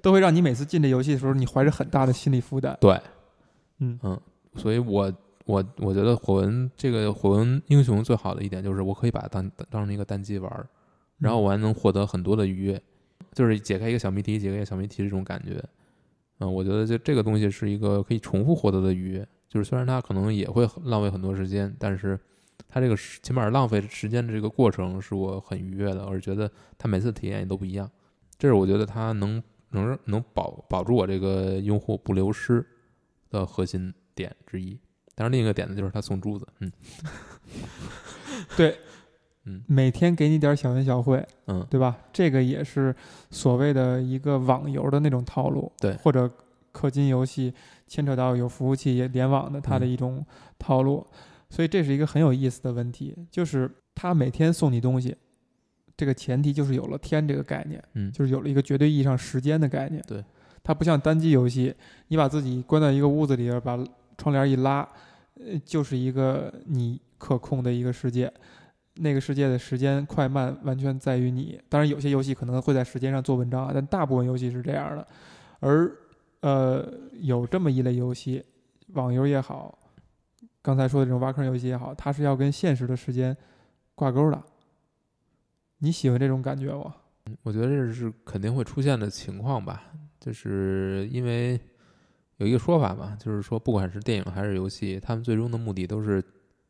[0.02, 2.76] 都会让你每次进这游戏的时候，你怀着很大的心理负担。
[2.80, 3.00] 对，
[3.78, 4.20] 嗯
[4.56, 5.12] 所以我
[5.44, 10.66] 我我觉得火纹这个火纹英雄最好的一点就是我可以把它当当成一个单机玩儿，
[11.18, 12.82] 然后我还能获得很多的愉悦，
[13.32, 15.62] 就是解开一个小谜题，解开一个小谜题这种感觉。
[16.38, 22.18] 嗯，我觉得就这个东西是一个可以重复获得的愉悦，就是虽然它可能也会浪费很多时间，但是
[22.68, 27.90] 它这个时起码浪费时间的这个过程是我很愉悦的，我是觉得它每次体验也都不一样，
[28.38, 32.64] 这是我觉得它能能能保保住我这个用户不流失
[33.30, 34.78] 的核心点之一。
[35.14, 36.70] 当然，另一个点呢就是它送珠子，嗯
[38.54, 38.78] 对，
[39.46, 41.96] 嗯每天给你点小恩小惠，嗯，对吧？
[42.12, 42.94] 这个也是
[43.30, 46.30] 所谓的一个网游的那种套路，对或者
[46.72, 47.54] 氪金游戏
[47.86, 50.26] 牵扯到有服务器也联网的它的嗯一种
[50.58, 51.06] 套路，
[51.48, 55.16] 所以这是一个很有意思的问题，就是他每天送你东西，
[55.96, 60.02] 这个前提就是有了天这个概念，嗯就是有了一个绝对意义上时间的概念。
[60.06, 60.22] 对，
[60.62, 61.74] 它不像单机游戏，
[62.08, 63.78] 你把自己关在一个屋子里边，把
[64.18, 64.86] 窗帘一拉，
[65.36, 68.30] 呃，就是一个你可控的一个世界。
[68.96, 71.60] 那个世界的时间快慢完全在于你。
[71.68, 75.06] 当然，有些游戏可能会在时间上做文章啊，但大部分游戏是这样的。
[75.60, 75.90] 而
[76.40, 76.86] 呃，
[77.20, 78.44] 有这么一类游戏，
[78.94, 79.78] 网游也好，
[80.62, 83.36] 刚才说的这种挖坑游戏也好，它是要跟现实的时间
[83.94, 84.42] 挂钩的。
[85.78, 86.94] 你喜欢这种感觉吗？
[87.42, 91.60] 我觉得这是肯定会出现的情况吧，就是因为
[92.36, 96.22] 有一个说法嘛，就是说不管是电影还是游戏，他们最终的目的都是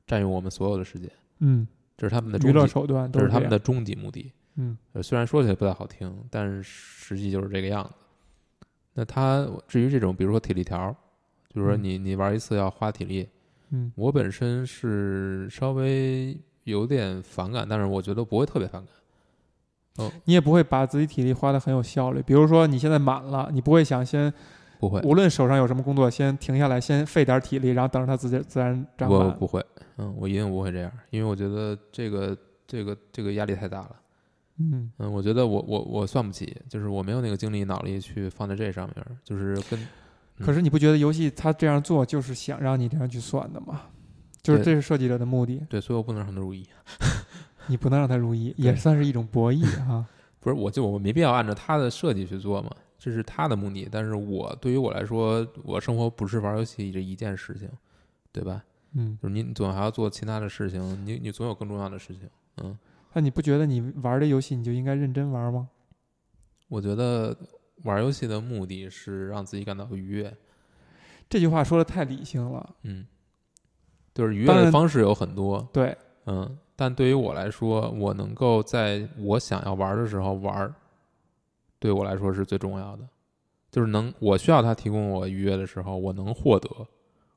[0.07, 1.11] 占用我们所有的时间，
[1.41, 3.59] 嗯，这是他们的娱终极，乐手段这是他们的。
[3.59, 4.33] 终极目的。
[4.57, 8.67] 嗯呃，虽然说起来不太好听，但是实际就是这个样子。
[8.95, 10.95] 那他至于这种，比如说体力条，
[11.49, 13.29] 就是说嗯你你玩一次要花体力，
[13.71, 20.11] 嗯我本身是稍微有点反感，但是我觉得不会特别反感。
[20.25, 22.23] 你也不会把自己体力花的很有效率。
[22.23, 24.33] 比如说你现在满了，你不会想先，
[24.79, 29.19] 不会，无论手上有什么工作，先停下来，先费点体力，然后等着它自己自然长满。
[29.27, 29.65] 我不会，
[29.99, 32.37] 嗯，我一定不会这样，因为我觉得这个
[32.67, 33.97] 这个这个压力太大了。
[34.59, 43.83] 嗯嗯，我觉得我我我算不起，就是我没有那个精力脑力去放在这上面，就是跟嗯可是你不觉得游戏它这样做就是想让你这样去算的吗？
[44.43, 46.65] 就是这是设计者的目的，对，所以我不能让他如意。
[47.69, 50.07] 你不能让他如意，也算是一种博弈啊。
[50.39, 52.71] 不是，我就我没必要按照他的设计去做嘛，
[53.07, 53.89] 这是他的目的。
[53.89, 57.71] 但是我对于我来说，我生活不是玩游戏这一件事情，
[58.33, 58.65] 对吧？
[58.95, 62.29] 嗯，就是你你总还要做其他的事情，你你总有更重要的事情。
[62.57, 62.77] 嗯，
[63.13, 65.69] 那你不觉得你玩这游戏你就应该认真玩吗？
[66.67, 67.37] 我觉得
[67.85, 70.37] 玩游戏的目的是让自己感到愉悦。
[71.29, 72.75] 这句话说的太理性了。
[72.83, 73.07] 嗯，
[74.13, 75.65] 就是愉悦的方式有很多。
[75.73, 80.75] 对，嗯，但对于我来说，我能够在我想要玩的时候玩儿，
[81.79, 83.09] 对我来说是最重要的。
[83.71, 86.69] 就是能我需要它提供我愉悦的时候，我能获得，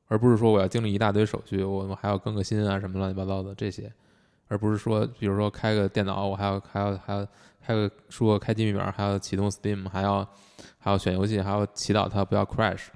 [0.08, 3.92] 而不是说我要经历一大堆手续，我还要更个新啊什么乱七八糟的这些，
[4.48, 7.28] 而不是说，比如说开个电脑，我还要还要还要
[7.62, 10.26] 开个说开机密码，还要启动 Steam，还要
[10.78, 12.88] 还要选游戏，还要祈祷它不要 crash。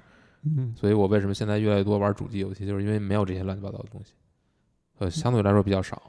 [0.46, 4.12] 嗯所以我为什么现在越来越多玩主机游戏，就是因为没有这些乱七八糟的东西，
[4.98, 6.02] 呃，相对来说比较少，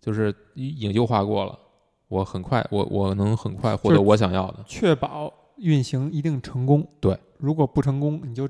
[0.00, 1.58] 就是已已经优化过了，
[2.08, 6.86] 我很快，我我能很快获得我想要的，确保运行一定成功。
[7.00, 8.48] 对，如果不成功，你就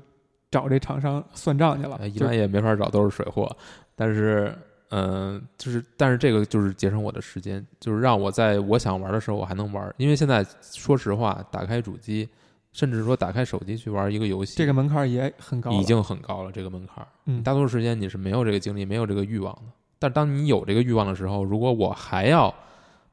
[0.49, 1.97] 找这厂商算账去了。
[1.99, 3.49] 呃一般也没法找，都是水货。
[3.95, 4.55] 但是，
[4.91, 12.27] 嗯、就是但是这个就是节省我的时间，就是让我在我想玩的时候我还能玩，因为现在说实话，打开主机，
[12.71, 17.07] 甚至说打开手机去玩一个游戏，这个门槛也很高，已经很高了，这个门槛儿。
[17.25, 19.63] 嗯大多数时间你是没有这个精力、没有这个欲望的。
[19.99, 22.53] 但当你有这个欲望的时候，如果我还要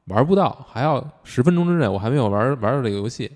[0.07, 3.31] 玩不到，还要十分钟之内我还没有玩玩到这个游戏，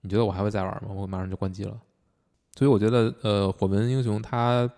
[0.00, 0.90] 你觉得我还会再玩吗？
[0.94, 1.76] 我马上就关机了。
[2.56, 4.68] 所以我觉得，呃，火纹英雄它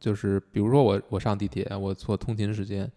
[0.00, 2.90] 就是，比如说我我上地铁，我坐通勤时间，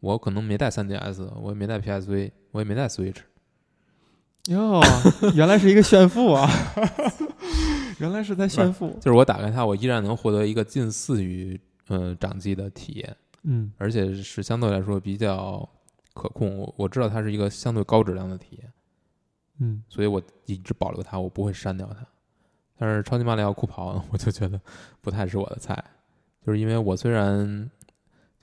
[0.00, 3.18] 我可能没带 3DS，我也没带 PSV，我也没带 Switch，
[4.48, 4.80] 哟，
[5.36, 6.50] 原来是一个炫富啊！
[8.00, 8.90] 原来是在炫富。
[9.00, 13.16] 就是我打开它，我依然能获得一个近似于呃掌机的体验。
[13.44, 15.68] 嗯而且是相对来说比较
[16.14, 18.72] 可控，我我知道它是一个相对高质量的体验，
[19.60, 22.06] 嗯所以我一直保留它，我不会删掉它。
[22.78, 24.60] 但是超级马里奥酷跑， 我就觉得
[25.00, 25.82] 不太是我的菜，
[26.44, 27.70] 就是因为我虽然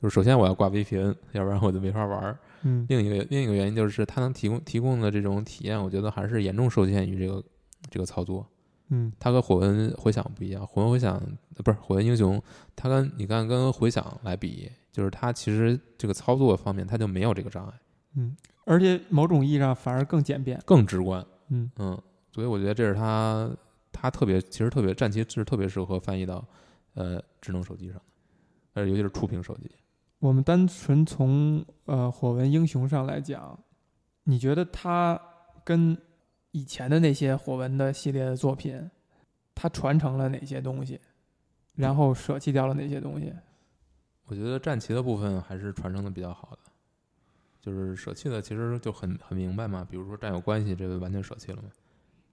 [0.01, 2.38] 就是首先我要挂 VPN，要不然我就没法玩儿。
[2.63, 7.43] 嗯另一个另一个原因就是它能提供提供的这种体验，我觉得还是严重受限于这个
[7.89, 8.45] 这个操作。
[8.89, 11.15] 嗯它和火纹回响不一样，火纹回响
[11.56, 12.41] 呃不是火纹英雄，
[12.75, 17.73] 它跟你看跟回响来比，就是它其实这个操作方面它就没有这个障碍，
[18.15, 20.60] 嗯，而且某种意义上反而更简便。
[20.65, 21.25] 更直观。
[21.49, 23.49] 嗯嗯，所以我觉得这是它
[23.91, 26.43] 它特别其实特别战旗是特别适合翻译到
[26.93, 28.02] 呃智能手机上的，
[28.73, 29.69] 呃尤其是触屏手机。
[30.19, 33.58] 我们单纯从呃火纹英雄上来讲，
[34.23, 35.19] 你觉得它
[35.63, 35.97] 跟
[36.51, 38.89] 以前的那些火纹的系列的作品，
[39.53, 40.99] 它传承了哪些东西，
[41.75, 43.33] 然后舍弃掉了哪些东西？
[44.25, 46.71] 我觉得战旗的部分还是传承的比较好的，
[47.59, 51.69] 就是舍弃的其实就很很明白嘛，比如说战友关系这个完全舍弃了嘛，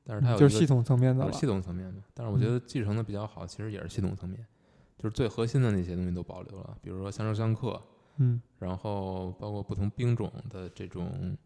[0.04, 2.52] 但是它有就是系统层面的系统层面的，但是我觉嗯。
[2.52, 4.46] 得继承的比较好，其实也是系统层面，
[4.98, 7.82] 就是最核心的那些东西都保留了，比如说相生相克，
[8.18, 8.40] 嗯。
[8.58, 11.36] 然后包括不同兵种的这种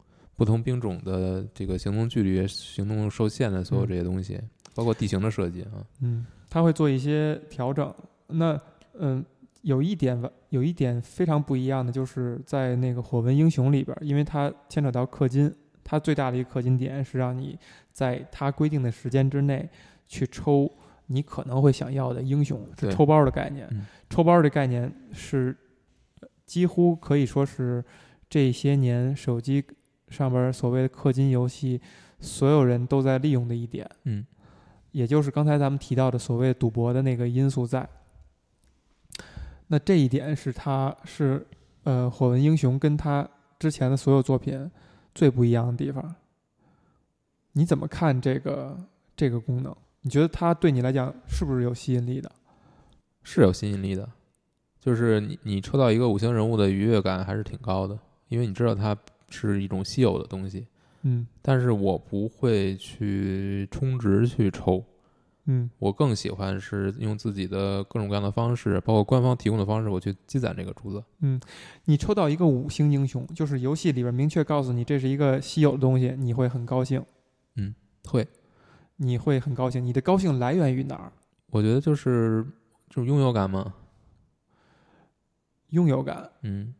[0.41, 3.87] 不同兵种的这个行动距离、行动受限的所有嗯。
[3.87, 4.41] 这些东西，
[4.73, 7.93] 包括地形的设计啊，嗯，它会做一些调整。
[8.25, 8.59] 那
[8.99, 9.23] 嗯，
[9.61, 17.55] 有一点吧，有一点非常不一样的，就是在那个火纹英雄里边，因为它牵扯到氪金，它最大的一个氪金点是让你
[17.91, 19.69] 在它规定的时间之内
[20.07, 20.67] 去抽
[21.05, 23.67] 你可能会想要的英雄，是抽包的概念。
[23.69, 23.85] 嗯。
[24.09, 25.55] 抽包的概念是
[26.21, 27.85] 呃几乎可以说是
[28.27, 29.63] 这些年手机
[30.11, 31.81] 上边儿所谓的氪金游戏，
[32.19, 33.89] 所有人都在利用的一点。
[34.03, 34.23] 嗯，
[34.91, 37.87] 也就是刚才咱们提到的所谓赌博的那个因素在。
[39.67, 41.47] 那这一点是他是
[41.83, 44.69] 呃火纹英雄跟他之前的所有作品
[45.15, 46.13] 最不一样的地方。
[47.53, 48.77] 你怎么看这个
[49.15, 49.75] 这个功能？
[50.01, 52.31] 你觉得它对你来讲是不是有吸引力的？
[53.23, 54.09] 是有吸引力的，
[54.79, 57.95] 就是你你抽到一个五星人物的愉悦感还是挺高的，
[58.29, 58.97] 因为你知道它
[59.31, 60.67] 是一种稀有的东西，
[61.03, 64.83] 嗯但是我不会去充值去抽，
[65.45, 71.03] 嗯我更喜欢是用自己的各种各样的方式，包括官方提供的方式，我去积攒这个珠子。
[71.21, 71.39] 嗯
[71.85, 77.03] 你抽到一个五星英雄，就是游戏里边明确告诉你这是一个稀有的东西，你会很高兴，
[77.55, 77.73] 嗯
[78.05, 78.27] 会，
[78.97, 79.83] 你会很高兴。
[79.83, 81.11] 你的高兴来源于哪儿？
[81.47, 82.45] 我觉得就是
[82.89, 83.73] 就是拥有感嘛，
[85.69, 86.29] 拥有感。
[86.43, 86.73] 嗯，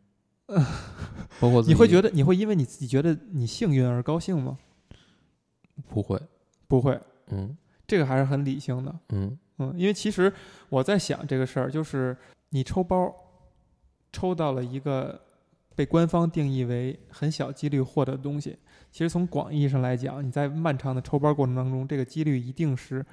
[1.40, 4.58] 包括你会觉得你会因为你自己觉得你幸运而高兴吗？
[5.88, 6.22] 不会，
[6.68, 7.58] 不会，嗯。
[7.88, 9.00] 这个还是很理性的。
[9.10, 9.38] 嗯。
[9.58, 10.32] 嗯，因为其实
[10.70, 12.18] 我在想这个事儿，就是
[12.50, 13.14] 你抽包
[14.12, 15.22] 抽到了一个
[15.76, 18.58] 被官方定义为很小几率获得的东西，
[18.92, 23.06] 其实从广义上来讲，你在漫长的抽包过程当中，这个几率一定是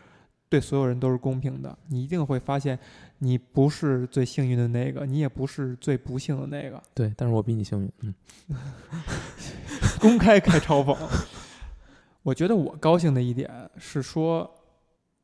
[0.48, 1.76] 对所有人都是公平的。
[1.88, 2.78] 你一定会发现，
[3.18, 6.82] 你不是最幸运的那个，你也不是最不幸的那个。
[6.94, 8.14] 对，但是我比你幸运，嗯
[10.00, 10.96] 公开开嘲讽。
[12.22, 14.50] 我觉得我高兴的一点是说，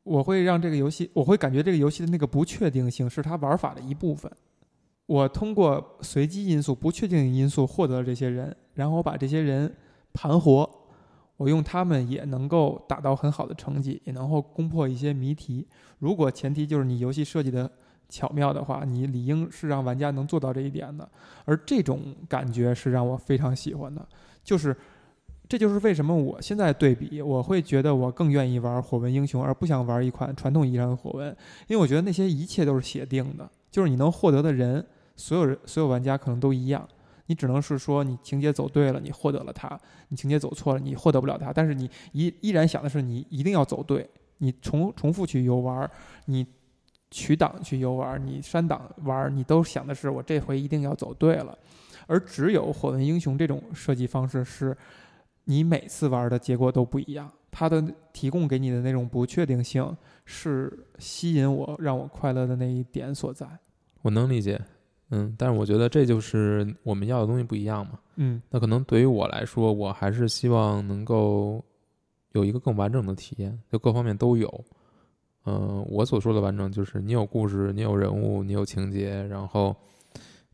[0.03, 4.31] 我会让这个游戏，我会感觉这个游戏的那个不确定性是它玩法的一部分。
[5.07, 9.71] 我通过随机因素、不确定因素获得了这些人，然后我把这些人
[10.13, 10.67] 盘活，
[11.37, 15.67] 我用他们也能够达到很好的成绩，也能够攻破一些谜题。
[15.99, 17.69] 如果前提就是你游戏设计的
[18.07, 21.07] 巧妙的话，你理应是让玩家能做到这一点的。
[21.43, 24.07] 而这种感觉是让我非常喜欢的，
[24.43, 24.75] 就是
[25.49, 31.27] 这就是为什么我现在对比，我会觉得我更愿意玩火纹英雄，而不想玩一款传统意义上的火纹，
[31.67, 36.87] 因为我觉得那些一切都是写定的，就是你能获得的人，所有人所有玩家可能都一样。
[37.27, 39.77] 你只能是说你情节走对了，你获得了它；
[40.09, 41.51] 你情节走错了，你获得不了它。
[41.51, 45.89] 但是你依依然想的是你一定要走对，你重重复去游玩，
[46.25, 46.45] 你
[47.11, 51.57] 取档去游玩，你删档玩，你都想的是我这回一定要走对了。
[52.07, 54.77] 而只有火纹英雄这种设计方式是，
[55.45, 59.95] 你每次玩的结果都不一样，它的提供给你的那种不确定性
[60.25, 63.47] 是吸引我、让我快乐的那一点所在。
[64.03, 64.61] 我能理解，
[65.09, 67.99] 嗯，但是我觉得这就是我们要的东西不一样嘛。
[68.15, 71.63] 嗯那可能对于我来说，我还是希望能够
[72.31, 74.65] 有一个更完整的体验，就各方面都有。
[75.45, 79.75] 嗯、我所说的完整就是你有故事，你有人物，你有情节，然后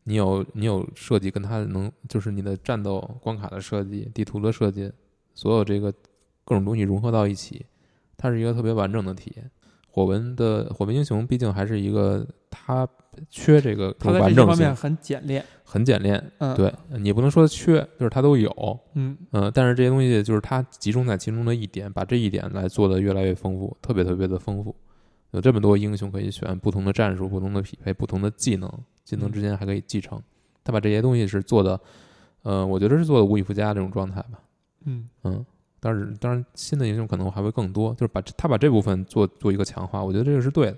[0.03, 4.91] 你有你有设计，跟它能就是你的战斗关卡的设计、地图的设计，
[5.33, 5.89] 所有这个
[6.43, 7.65] 各种东西融合到一起，
[8.17, 9.49] 它是一个特别完整的体验。
[9.89, 12.87] 火纹的火纹英雄毕竟还是一个它
[13.29, 15.45] 缺这个它在这完整性方面，很简练。
[15.63, 16.31] 很简练。
[16.39, 24.75] 嗯，，对你不能说缺，就是它都有，嗯嗯、但是这些东西就是它集中在其中的一点，把这一点来做的越来越丰富，特别特别的丰富。
[25.31, 28.69] 有这么多英雄可以选，不同的战术、不同的匹配、不同的技能，
[29.05, 30.21] 技能之间还可以继承。
[30.63, 31.79] 他把这些东西是做的，
[32.43, 34.39] 呃，我觉得是做的无以复加这种状态吧。
[34.83, 35.45] 嗯嗯，
[35.79, 40.77] 但是当然新的英雄可能还会更多，就是把这他把这部分做做一个强化，我觉得这个是对的。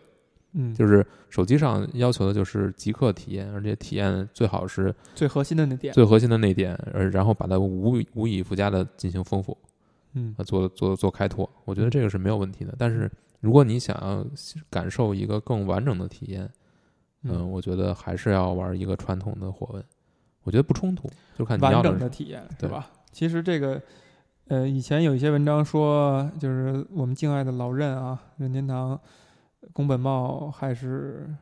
[0.54, 5.93] 嗯，就是手机上要求的就是即刻体验，而且体验最好是最核心的那点。
[5.93, 9.58] 最核心的那点，呃，然后把它无以无以复加的进行丰富，
[10.14, 12.76] 嗯啊，做做做开拓，我觉得这个是没有问题的。
[12.78, 14.26] 但是如果你想要
[14.70, 16.49] 感受一个更完整的体验，
[17.24, 19.84] 嗯、嗯，我觉得还是要玩一个传统的火纹，
[20.43, 22.91] 我觉得不冲突，就看你完要整的体验对吧？
[23.12, 23.82] 其实这个，
[24.47, 28.99] 呃，以前有一些文章说，就是我们敬爱的老任啊，任天堂、
[29.72, 31.34] 宫本茂还是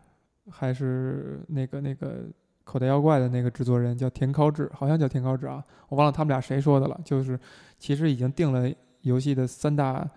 [0.50, 2.26] 还是那个那个
[2.64, 7.00] 口袋妖怪的那个制作人叫田尻智，好像叫田尻智啊，我忘了他们俩谁说的了。
[7.04, 7.40] 就是
[7.80, 10.08] 其实已经定了游戏的三大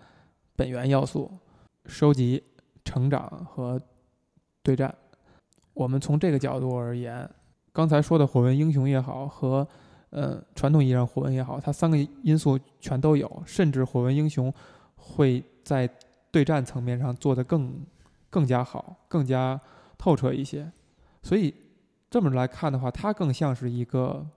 [0.55, 1.31] 本源要素：
[1.85, 2.43] 收集、
[2.83, 3.81] 成长和
[4.61, 4.93] 对战。
[5.73, 7.29] 我们从这个角度而言，
[7.73, 9.67] 刚才说的火纹英雄也好，和
[10.11, 14.53] 呃传统意义上火纹也好，它三个因素全都有，甚至火纹英雄
[14.95, 15.89] 会在
[16.31, 17.73] 对战层面上做得更
[18.35, 19.57] 更加好，更加
[19.97, 20.69] 透彻一些。
[21.23, 21.55] 所以
[22.09, 24.27] 这么来看的话，它更像是一个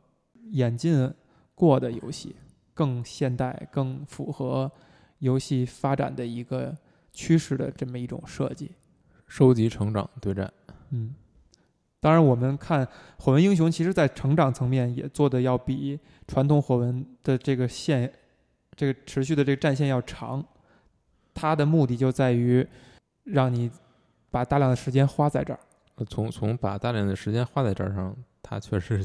[0.53, 1.13] 演进
[1.57, 2.37] 过的游戏，
[2.75, 4.71] 更现代、更符合
[5.19, 6.73] 游戏发展的一个
[7.13, 8.71] 趋势的这么一种设计。
[9.27, 10.49] 收集、成长、对战。
[10.91, 11.13] 嗯，
[11.99, 12.87] 当然，我们看
[13.19, 18.13] 火纹英雄，其实在成长层面也做的要比传统火纹的这个线，
[18.77, 20.47] 这个持续的这个战线要长。
[21.35, 22.65] 它的目的就在于
[23.25, 23.71] 让你
[24.31, 25.59] 把大量的时间花在这儿。
[25.97, 29.05] 呃从从把大量的时间花在这儿上，他确实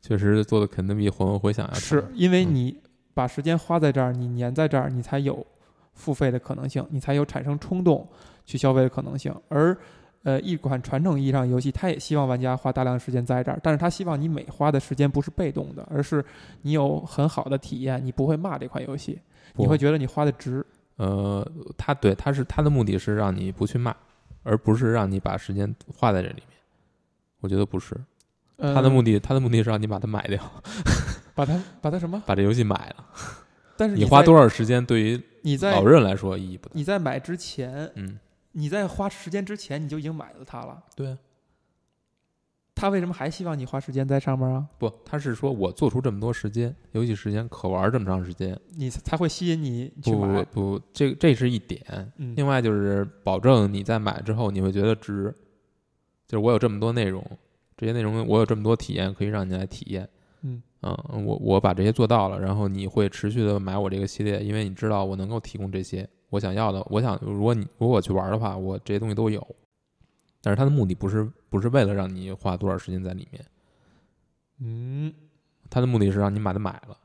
[0.00, 2.04] 确实做的肯定比火纹回响要是。
[2.14, 2.80] 因为嗯你
[3.12, 5.46] 把时间花在这儿，你粘在这儿，你才有
[5.92, 8.08] 付费的可能性，你才有产生冲动
[8.44, 9.34] 去消费的可能性。
[9.48, 9.76] 而
[10.22, 16.24] 呃，一款传统意义上的游戏，它也希望玩家花大量的时间在这儿，但是它希望你每花的时间不是被动的，而是
[16.62, 19.20] 你有很好的体验，你不会骂这款游戏，
[19.54, 20.66] 你会觉得你花的值。
[20.96, 23.94] 呃，他对他是他的目的是让你不去骂，
[24.46, 26.58] 而不是让你把时间花在这里面。
[27.40, 27.94] 我觉得不是，
[28.56, 30.42] 呃、他的目的他的目的是让你把它买掉，
[31.34, 32.22] 把它把它什么？
[32.24, 33.04] 把这游戏买了。
[33.76, 36.72] 但是你花多少时间对于你在老任来说意义不大。
[36.74, 38.18] 你在买之前，嗯，
[38.52, 40.82] 你在花时间之前，你就已经买了它了。
[40.94, 41.18] 对啊，
[42.76, 44.66] 他为什么还希望你花时间在上面啊？
[44.78, 50.44] 不，他是说我做出这么多时间，游戏时间可玩这么长时间，你才才会吸引你去不买。
[50.44, 51.82] 不，这这是一点。
[52.18, 55.34] 嗯，另外就是保证你在买之后你会觉得值，
[56.28, 57.24] 就是我有这么多内容，
[57.78, 60.06] 这些内容我有这么多体验可以让你来体验。
[60.42, 66.86] 嗯嗯，我我把这些做到了，然后你会持续的买我这个系列，因为你知道我能够提供这些我想要的。
[66.90, 69.44] 我想，如果你如果我去玩的话，我这些东西都有。
[70.46, 73.44] 但是它的目的不是不是为了让你花多少时间在里面，
[74.60, 75.12] 嗯，
[75.68, 76.96] 它的目的是让你把它买了。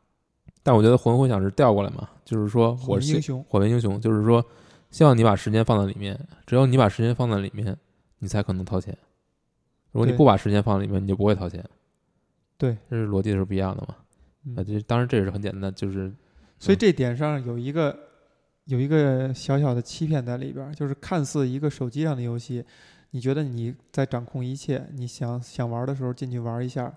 [0.61, 4.45] 但我觉得魂回响是调过来嘛，就是说火我是英雄，火纹英雄，就是说
[4.91, 6.15] 希望你把时间放在里面，
[6.45, 7.75] 只有你把时间放在里面，
[8.19, 8.95] 你才可能掏钱。
[9.91, 11.67] 如果你不把时间放在里面，你就不会掏钱。
[12.59, 13.95] 对，这是逻辑是不一样的嘛。
[14.45, 16.13] 嗯啊，这当然这也是很简单的，就是
[16.59, 17.97] 所以这点上有一个
[18.65, 22.63] 有一个小小的欺骗在里边儿，就是看似一个手机上的游戏，
[23.11, 26.93] 你觉得你在掌控一切，你想想玩的时候进去玩一下，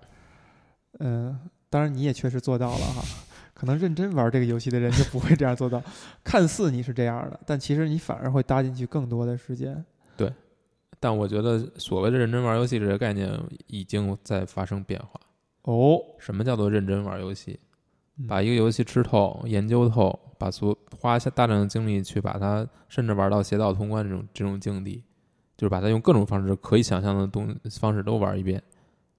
[0.99, 1.39] 嗯、
[1.69, 3.01] 当然你也确实做到了哈。
[3.53, 5.81] 可能认真玩这个游戏的人就不会这样做到，
[6.23, 9.85] 看似你是这样的，但其实你反而会搭进去更多的时间。
[10.17, 10.33] 对
[10.99, 13.31] 但我觉得所谓的认真玩游戏这个概念
[13.67, 15.19] 已经在发生变化。
[15.63, 17.59] 哦，什么叫做认真玩游戏？
[18.17, 25.03] 嗯把一个游戏吃透、研究透，把所花下大量的精力去把它，甚至玩到邪道通关这种这种境地，
[25.57, 28.61] 就是把它用各种方式可以想象的东方式都玩一遍。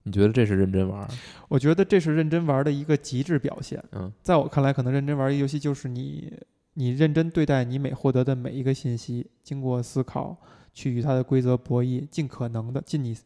[0.04, 1.08] 你觉得这是认真玩？
[1.48, 3.82] 我觉得这是认真玩的一个极致表现。
[3.90, 6.32] 嗯，在我看来，可能认真玩一个游戏就是你，
[6.74, 10.36] 你认真对待你每获得的每一个信息，经过思考，
[10.72, 13.18] 去与它的规则博弈，尽可能的尽你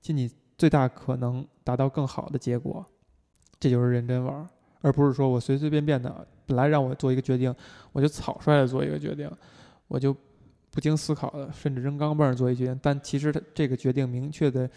[0.00, 2.84] 尽你最大可能达到更好的结果，
[3.60, 4.48] 这就是认真玩，
[4.80, 7.54] 而不是说我随随便便的，本来让我做一个决定，
[7.92, 9.30] 我就草率的做一个决定，
[9.86, 10.12] 我就
[10.74, 14.68] 不经思考的，甚至扔钢镚儿做一决定，但其实它这个决定明确的。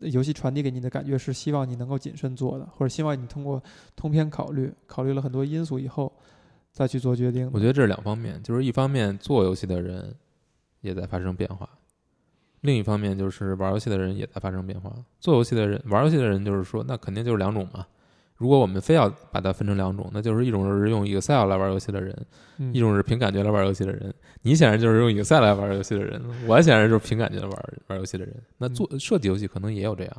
[0.00, 3.60] 游戏传递给你的感觉是希望你能够谨慎做的，或者希望你通过
[3.96, 6.12] 通篇考虑，考虑了很多因素以后
[6.70, 7.50] 再去做决定。
[7.52, 10.14] 我觉得这是两方面，就是一方面做游戏的人，
[10.82, 11.68] 也在发生变化。
[12.60, 14.94] 另一方面就是玩游戏的人也在发生变化。
[15.18, 17.84] 做游戏的人、玩游戏的人，就是说，那肯定就是两种嘛。
[18.38, 22.16] 如果我们非要把它分成两种，那就是一种是用 Excel 来玩游戏的人，
[22.58, 24.14] 嗯一种是凭感觉来玩游戏的人。
[24.42, 28.34] 你显然就是用 Excel 来玩游戏的人，我显然就是凭感觉来玩玩游戏的人。
[28.56, 30.16] 那做设计游戏可能也有这样，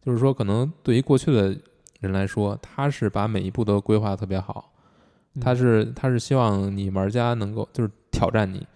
[0.00, 1.56] 就是说，可能对于过去的
[2.00, 4.70] 人来说，他是把每一步都规划得特别好，
[5.34, 8.66] 嗯他是他是希望你玩家能够就是挑战你，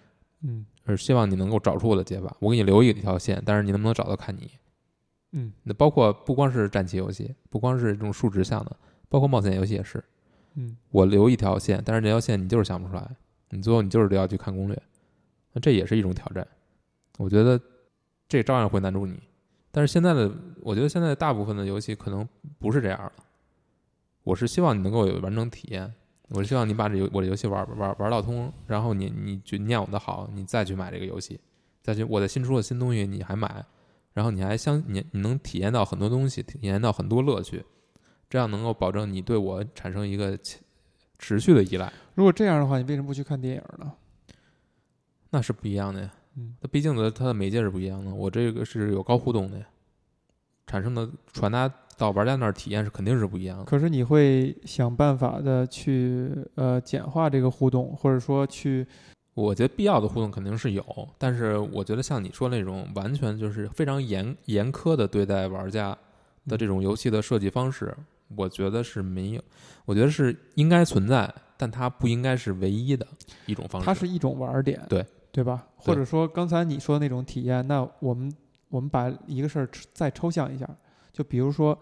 [0.43, 2.35] 嗯而希望你能够找出我的解法。
[2.39, 4.49] 我给你留一条线，但是你能不能找到看你。
[5.33, 8.75] 嗯那包括不光是战棋游戏，不光是这种数值项的，
[9.09, 10.03] 包括冒险游戏也是。
[10.55, 13.15] 嗯我留一条线，但是这条线你就是想不出来，
[13.51, 14.81] 你最后你就是得要去看攻略，
[15.53, 16.47] 那这也是一种挑战。
[17.17, 17.61] 我觉得
[18.27, 19.19] 这照样会难住你。
[19.71, 20.31] 但是现在的，
[20.61, 22.27] 我觉得现在大部分的游戏可能
[22.57, 23.11] 不是这样了。
[24.23, 25.93] 我是希望你能够有完整体验，
[26.29, 31.39] 我是希望你把这游我这游戏玩玩玩到通，然后你你觉念我的好，你再去买这个游戏，
[31.83, 33.63] 再去我的新出的新东西你还买，
[34.13, 37.63] 然后你还相你你能体验到很多东西，体验到很多乐趣，
[38.29, 40.59] 这样能够保证你对我产生一个持
[41.17, 43.91] 持续的依赖，如果这样的话，你为什么不去看电影呢？
[45.29, 46.13] 那是不一样的呀。
[46.35, 49.65] 嗯它毕竟的它的媒介是不一样的，我这个是有高互动的呀，
[50.67, 51.67] 产生的传达
[51.97, 53.63] 到玩家那儿体验是肯定是不一样的。
[53.65, 58.85] 可是你会想办法的去呃简化这个互动，或者说去
[59.33, 65.97] 我觉得必要的互动肯定是有，但是我觉得像你说那种完全就是非常严严苛的对待玩家
[66.45, 67.91] 的这种游戏的设计方式，
[68.35, 69.41] 我觉得是没有，
[69.85, 73.07] 我觉得是应该存在，但它不应该是唯一的
[73.45, 73.85] 一种方式。
[73.85, 75.67] 它是一种玩儿点，对对吧？
[75.75, 78.31] 或者说刚才你说的那种体验，那我们
[78.69, 80.67] 我们把一个事儿再抽象一下，
[81.13, 81.77] 就比如说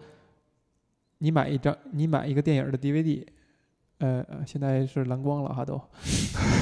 [1.18, 3.26] 你买一张你买一个电影的 DVD，
[3.98, 5.80] 呃，呃现在是蓝光了哈都，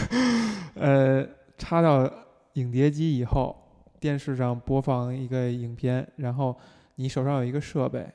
[0.74, 1.26] 呃，
[1.58, 2.10] 插到
[2.54, 3.54] 影碟机以后，
[4.00, 6.56] 电视上播放一个影片，然后
[6.94, 8.06] 你手上有一个设备，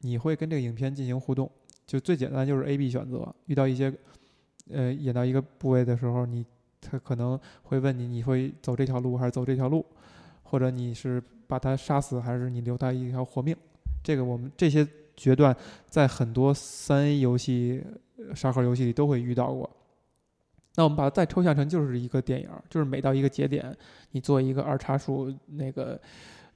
[0.00, 1.50] 你会跟这个影片进行互动。
[1.86, 3.92] 就最简单就是 A、B 选择，遇到一些
[4.70, 6.46] 呃演到一个部位的时候，你
[6.80, 9.84] 他可能会问你，你会走这条路还是走这条路，
[10.44, 13.56] 或者你是把他杀死还是你留他一条活命。
[14.04, 14.86] 这个我们这些
[15.16, 15.54] 决断
[15.88, 17.82] 在很多三 A 游戏、
[18.34, 19.68] 沙盒游戏里都会遇到过。
[20.76, 23.76] 那我们把它再抽象成就是一个电影，就是每到一个节点，
[24.12, 26.00] 你做一个二叉树那个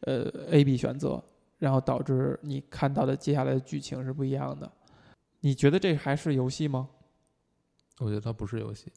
[0.03, 1.23] 呃 A、B 选择，
[1.59, 4.71] 然后导致你看到的接下来的剧情是不一样的。
[5.41, 6.89] 你觉得这还是游戏吗？
[7.99, 8.93] 我觉得它不是游戏，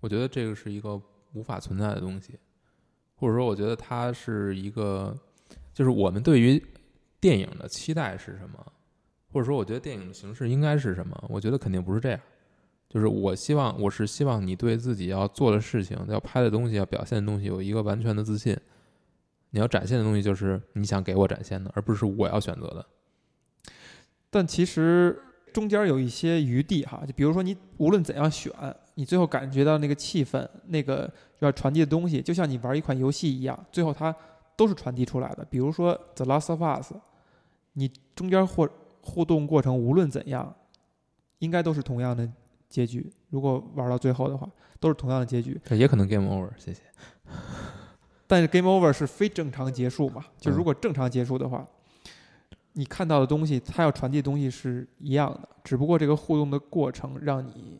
[0.00, 1.00] 我觉得这个是一个
[1.34, 2.38] 无法存在的东西，
[3.14, 5.16] 或者说，我觉得它是一个，
[5.72, 6.60] 就是我们对于
[7.20, 8.72] 电影的期待是什么，
[9.32, 11.24] 或者说，我觉得电影的形式应该是什么？
[11.28, 12.20] 我觉得肯定不是这样。
[12.88, 18.54] 就是我希望，我是希望你对自己要做的事情、要拍的东西、要表现的东西有一个完全的自信。
[19.52, 22.84] 你要展现的东西就是你想给我展现的，而不是我要选择的。
[24.28, 25.22] 但其实
[25.52, 28.50] 中间有一些余地哈，就比如说你无论怎样选，
[28.94, 34.14] 你最后感觉到那个气氛、那个要传递的东西，就像你玩一款游戏一样，最后它
[34.56, 35.44] 都是传递出来的。
[35.44, 36.92] 比如说《The Last of Us》，
[37.74, 38.68] 你中间或
[39.02, 40.54] 互动过程无论怎样，
[41.40, 42.26] 应该都是同样的
[42.70, 43.12] 结局。
[43.28, 44.48] 如果玩到最后的话，
[44.80, 45.60] 都是同样的结局。
[45.70, 46.80] 也可能 game over，谢谢。
[48.32, 50.24] 但是 Game Over 是非正常结束嘛？
[50.38, 51.68] 就嗯如果正常结束的话，
[52.72, 57.78] 你看到的东西，它要传递的东西是一样的，只不过这个互动的过程让你，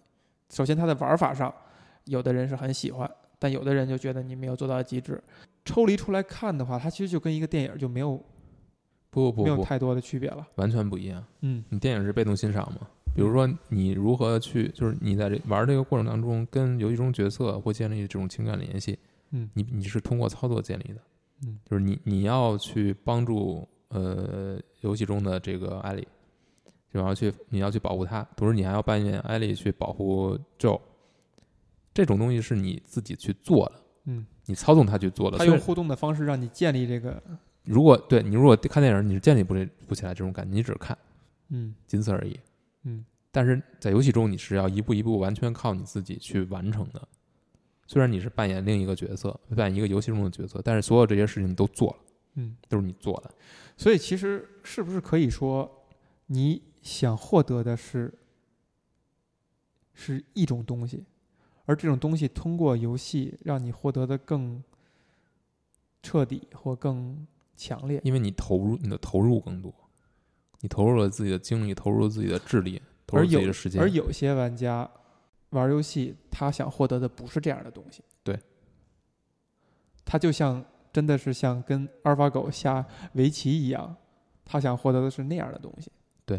[0.50, 1.50] 首先它的玩法上，
[2.04, 5.18] 有的人是很喜欢，但有的人就觉得你没有做到极致。
[5.64, 8.22] 抽离出来看的话，它其实就跟一个电影就没有
[9.08, 10.46] 不不不不，没有太多的区别了。
[10.56, 11.24] 完全不一样。
[11.40, 12.86] 嗯你电影是被动欣赏嘛？
[13.14, 18.98] 比如说，你如何去，就是你在这玩这个过程当中，跟游戏中角色会建立这种情感联系。
[19.32, 21.00] 嗯你你是通过操作建立的，
[21.46, 26.06] 嗯，就是你你要去帮助呃游戏中的这个艾莉，
[26.92, 30.80] 就要去你要去保护她，同时你还要扮演艾莉去保护 Joe。
[31.94, 35.36] 这种东西是你自己去做的，嗯，你操纵他去做的。
[35.36, 37.22] 他用互动的方式让你建立这个，
[37.64, 40.96] 如果对你如果看电影，你是建立不这不起来这种感觉，你只是看，
[41.50, 42.40] 嗯仅此而已。
[42.84, 47.08] 嗯但是在游戏中，你是要一步一步完全靠你自己去完成的。
[47.92, 51.96] 虽然你是扮演另一个角色，扮演一个游戏中的角色，但是所有这些事情你都做了，
[52.36, 52.56] 嗯。
[52.66, 53.30] 都是你做的。
[53.76, 55.70] 所以其实是不是可以说，
[56.28, 58.10] 你想获得的是
[59.92, 61.04] 是一种东西，
[61.66, 64.64] 而这种东西通过游戏让你获得的更
[66.02, 67.26] 彻底或更
[67.58, 68.00] 强烈。
[68.04, 69.70] 因为你投入你的投入更多，
[70.62, 73.82] 你投入了自己的精力，投入了自己的智力，投入自己的时间。
[73.82, 74.90] 而有些玩家
[75.52, 78.02] 玩游戏，他想获得的不是这样的东西。
[78.22, 78.38] 对。
[80.04, 82.84] 他就像真的是像跟阿尔法狗下
[83.14, 83.96] 围棋一样，
[84.44, 85.90] 他想获得的是那样的东西。
[86.26, 86.38] 对。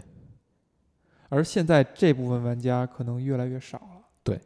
[1.29, 4.01] 而现在这部分玩家可能越来越少了。
[4.23, 4.39] 对。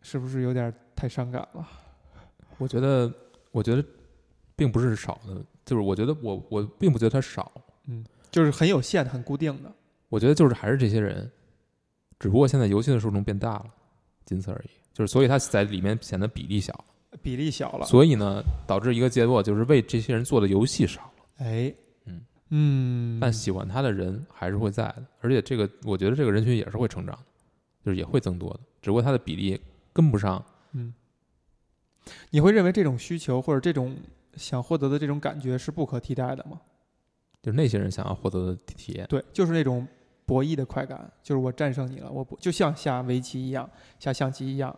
[0.00, 1.68] 是不是有点太伤感了？
[2.58, 3.12] 我觉得，
[3.50, 3.84] 我觉得
[4.54, 7.50] 并不是少的，就是我觉得我我并不觉得它少，
[7.86, 9.72] 嗯，就是很有限、很固定的。
[10.08, 11.28] 我觉得就是还是这些人，
[12.22, 13.66] 只不过现在游戏的受众变大了，
[14.24, 14.70] 仅此而已。
[14.92, 16.84] 就是所以它在里面显得比例小，
[17.20, 17.84] 比例小了。
[17.84, 21.24] 所以呢，导致一个结果就是为这些人做的游戏少了。
[21.38, 22.20] 哎，嗯
[22.50, 27.24] 嗯，但喜欢他的人还是会在的，而且这个我觉得这个人群也是会成长的，
[27.84, 29.60] 就是也会增多的，只不过它的比例
[29.92, 30.44] 跟不上。
[30.74, 30.94] 嗯，
[32.30, 33.96] 你会认为这种需求或者这种
[34.36, 36.60] 想获得的这种感觉是不可替代的吗？
[37.42, 39.84] 就是那些人想要获得的体验，对，就是那种
[40.24, 43.68] 博弈的快感，就是我战胜你了，我不就像下围棋一样，
[43.98, 44.74] 下象棋一样，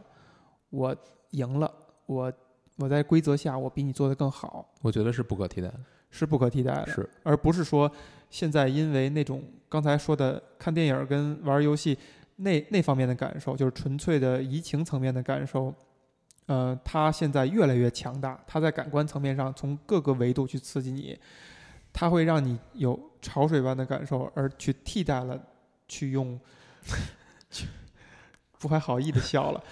[0.70, 0.96] 我
[1.30, 1.70] 赢了，
[2.06, 2.32] 我
[2.78, 5.74] 我在规则下我比你做的更好，我觉得是不可替代的，
[6.10, 7.90] 是不可替代的，是，而不是说
[8.30, 11.96] 现在因为那种刚才说的看电影跟玩游戏
[12.36, 15.72] 那那方面的感受，就是纯粹的移情层面的感受，
[16.46, 21.18] 呃，它现在越来越强大，它在感官层面上从各个维度去刺激你。
[21.94, 25.40] 它会让你有潮水般的感受，而去替代了
[25.86, 26.38] 去用，
[28.58, 29.62] 不怀好意的笑了。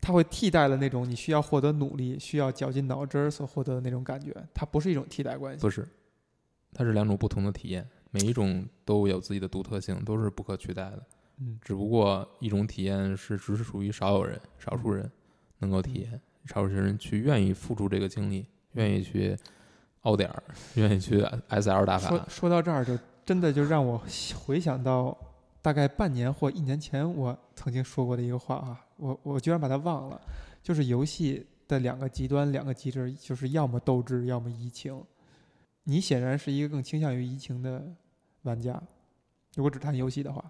[0.00, 4.34] 它会替代了那种你需要获得努力、需要绞尽脑汁儿所获得的那种感觉。
[4.52, 5.86] 它不是一种替代关系，不是，
[6.74, 11.06] 它是两种不同的体验，每一种都有自己的独特性，都是不可取代的。
[11.38, 15.08] 嗯，只不过一种体验是只是属于少有人、少数人
[15.60, 19.38] 能够体验，少数人去愿意付出这个精力，愿意去。
[20.02, 20.42] 凹点儿，
[20.74, 22.08] 愿意去 S L 打卡。
[22.08, 24.02] 说说到这儿，就真的就让我
[24.44, 25.16] 回想到
[25.60, 30.20] 大概半年或一年前我曾经说过的一个话啊，我我居然把它忘了。
[30.62, 35.02] 就是游戏的两个极端，两个极致，就是要么斗志，要么移情。
[35.84, 37.84] 你显然是一个更倾向于移情的
[38.42, 38.80] 玩家，
[39.56, 40.44] 如果只谈游戏的话。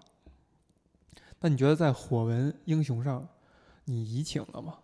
[1.39, 3.27] 那你觉得在火纹英雄上，
[3.85, 4.77] 你移情了吗？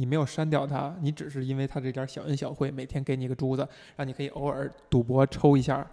[0.00, 5.84] 你没有删掉它，你只是因为它这点小恩小惠，每天给你个珠子，让你可以偶尔赌博抽一下。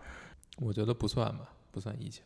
[0.57, 2.23] 我觉得不算吧，不算疫情。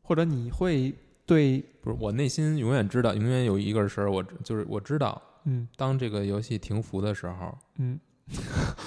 [0.00, 0.94] 或者你会
[1.26, 7.98] 对，不是我内心永远知道，永远有一个事儿，我就是我知道，嗯，当这个游戏停服的时候，嗯，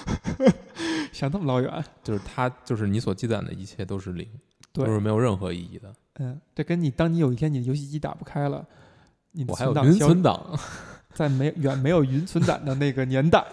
[1.12, 4.26] 想那么老远， 就是它就是你所积攒的一切都是零，
[4.72, 5.94] 都是没有任何意义的。
[6.14, 8.66] 嗯，这跟你当你有一天你的游戏机打不开了，
[9.32, 10.58] 你我还有云存档。
[11.14, 13.44] 在没远没有云存档的那个年代，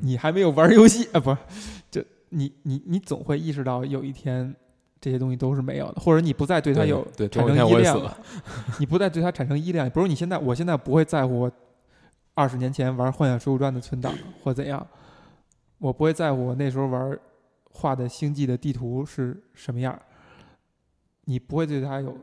[0.00, 1.20] 你还没有玩游戏啊？
[1.20, 1.36] 不是，
[1.90, 4.54] 就你你你总会意识到有一天
[5.00, 8.16] 这些东西都是没有的，或者你不再对它有产生依恋了。
[8.80, 11.52] 你不再对它产生依恋，比如你现在，我现在不会在乎我
[12.34, 14.86] 二十年前玩《幻想水浒传》的存档或怎样，
[15.78, 17.18] 我不会在乎我那时候玩
[17.70, 19.98] 画的星际的地图是什么样。
[21.24, 22.16] 你不会对它有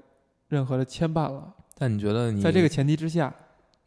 [0.48, 1.54] 任何的牵绊了。
[1.78, 3.34] 但你觉得你在这个前提之下，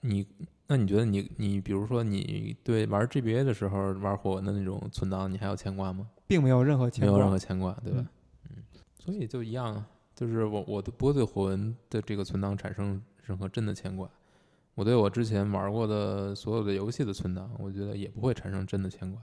[0.00, 0.26] 你？
[0.68, 6.08] 那你觉得你你比如说你对玩 GBA 的时候玩火纹的那种存档，你还有牵挂吗？
[6.26, 8.04] 并没有任何牵挂，没有任何牵挂，对吧？
[8.48, 8.62] 嗯，
[8.98, 9.84] 所以就一样，
[10.14, 14.08] 就是我我都不会对火纹的这个存档产生任何真的牵挂。
[14.74, 19.20] 我对我之前玩过的所有的游戏的存档，我觉得也不会产生真的牵挂。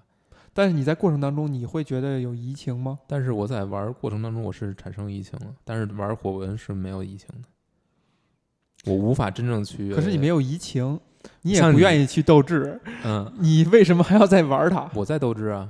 [0.53, 2.99] 但是你在过程当中，你会觉得有移情吗？
[3.07, 8.91] 但是我在玩过程当中，我是产生移情了，但是玩火纹是没有移情的。
[8.91, 10.99] 我无法真正去，可是你没有移情。
[11.41, 14.89] 你也不愿意去斗智，嗯，你为什么还要再玩它？
[14.93, 15.69] 我在斗智啊，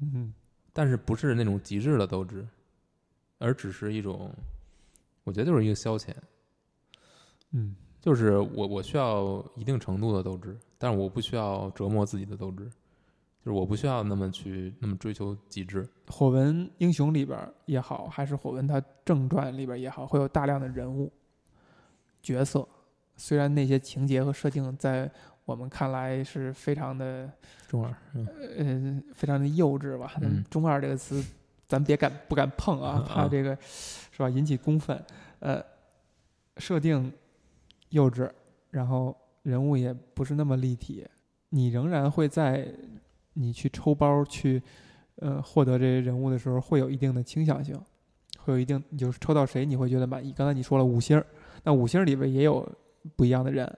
[0.00, 0.32] 嗯，
[0.72, 2.46] 但是不是那种极致的斗志，
[3.38, 4.30] 而只是一种，
[5.24, 6.10] 我觉得就是一个消遣，
[7.52, 15.88] 嗯，就是我我需要一定程度的斗志，但是我不需要折磨自己的斗志，就是我不需要那么去那么追求极致。
[16.08, 21.10] 火纹英雄里边也好，还是火纹它正传里边也好，会有大量的人物
[22.22, 22.68] 角色。
[23.22, 25.08] 虽然那些情节和设定在
[25.44, 27.30] 我们看来是非常的
[27.68, 27.94] 中二，
[28.58, 30.14] 嗯，非常的幼稚吧？
[30.50, 31.24] 中二这个词，
[31.68, 35.00] 咱别敢不敢碰啊，怕这个是吧引起公愤。
[35.38, 35.64] 呃，
[36.56, 37.12] 设定
[37.90, 38.28] 幼稚，
[38.72, 41.06] 然后人物也不是那么立体，
[41.50, 42.66] 你仍然会在
[43.34, 44.60] 你去抽包去
[45.20, 47.80] 呃获得这些人物的时候，会有一定的倾向性，
[48.40, 50.32] 会有一定就是抽到谁你会觉得满意。
[50.32, 51.24] 刚才你说了五星儿，
[51.62, 52.68] 那五星里边也有。
[53.16, 53.70] 不一样的人，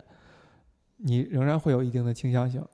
[0.96, 2.64] 你仍然会有一定的倾向性。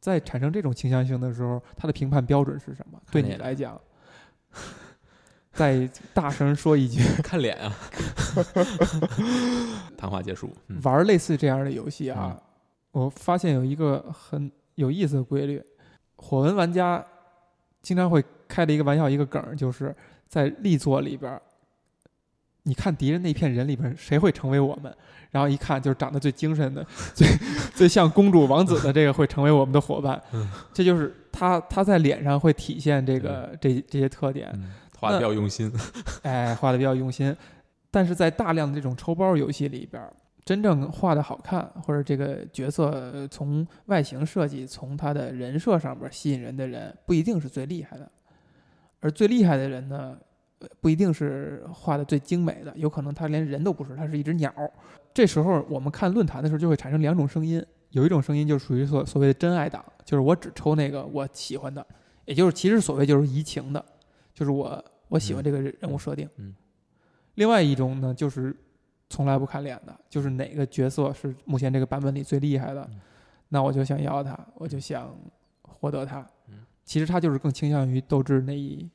[0.00, 3.00] 在产生这种倾向性的时候，他的评判标准是什么？
[3.10, 3.80] 对你来讲，
[5.52, 7.72] 再大声说一句， 看脸啊！
[9.96, 10.50] 谈话结束。
[10.82, 12.36] 玩类似这样的游戏啊，
[12.90, 15.62] 我发现有一个很有意思的规律。
[16.16, 17.04] 火纹玩家
[17.80, 19.94] 经常会开的一个玩笑，一个梗，就是
[20.26, 21.40] 在力作里边儿，
[22.64, 24.94] 你看敌人那片人里边谁会成为我们？
[25.30, 27.26] 然后一看就是长得最精神的、最
[27.74, 30.20] 最像公主王子的这个会成为我们的伙伴。
[30.32, 34.50] 嗯这就是他他在脸上会体现这个这这些特点。
[34.54, 35.72] 嗯，画的比较用心。
[36.22, 37.34] 哎，画的比较用心，
[37.90, 40.02] 但是在大量的这种抽包游戏里边，
[40.44, 48.10] 真正画的好看，或者这个角色呃从外形设计、从他的人设上边吸引人的人，不一定是最厉害的，
[49.00, 50.18] 而最厉害的人呢，呃
[50.80, 54.52] 不一定是画的最精美的，有可能他连人都不是，他是一只鸟。
[55.14, 61.86] 这时候我们看论坛的时候，就会产生两种声音，有一种声音就属于所所谓的真爱党，就是我只抽那个我喜欢的，
[62.24, 63.84] 也就是其实所谓就是移情的，
[64.34, 66.28] 就是我我喜欢嗯这个人人物设定。
[66.36, 66.54] 嗯
[67.34, 68.54] 另外一种呢，就是
[69.08, 73.00] 从来不看脸的，就是哪个角色是目前这个版本里最厉害的，嗯
[73.48, 75.14] 那我就想要他，我就想
[75.62, 76.20] 获得他。
[76.48, 78.90] 嗯其实他就是更倾向于斗志那一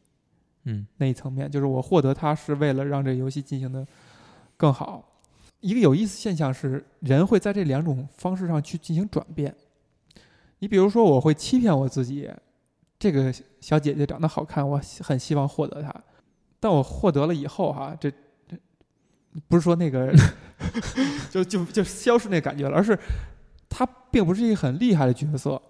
[0.70, 3.88] 嗯那一层面，就是我获得它是为了让这个游戏进行的
[4.57, 5.01] 更好。
[5.61, 9.55] 一个有意思现象是，人会在这两种方式上去进行转变。
[10.59, 12.30] 你比如说，我会欺骗我自己，
[12.99, 15.93] 这个小姐姐长得好看，我很希望获得她。
[16.59, 18.11] 但我获得了以后，哈，这
[18.47, 18.57] 这
[19.47, 20.13] 不是说那个
[21.32, 22.97] 就就就消失那感觉了，而是
[23.70, 25.61] 她并不是一个很厉害的角色，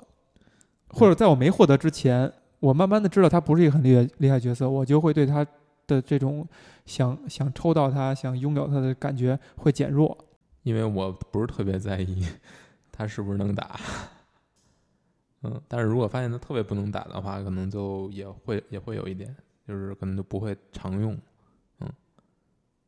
[0.90, 5.46] 或者在我没获得之前，我慢慢的知道他不是一个很厉害厉害角色，我就会对他
[5.86, 6.48] 的这种
[6.86, 10.18] 想想抽到他、想拥有他的感觉会减弱。
[10.64, 12.26] 因为我不是特别在意
[12.92, 13.80] 他是不是能打，
[15.44, 19.34] 嗯，但是如果发现他特别不能打的话，可能就也会也会有一点，
[19.68, 21.18] 就是可能就不会常用，
[21.80, 21.90] 嗯，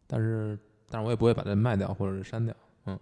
[0.07, 0.57] 但是
[0.89, 2.53] 但是我也不会把它卖掉或者是删掉，
[2.85, 2.99] 嗯。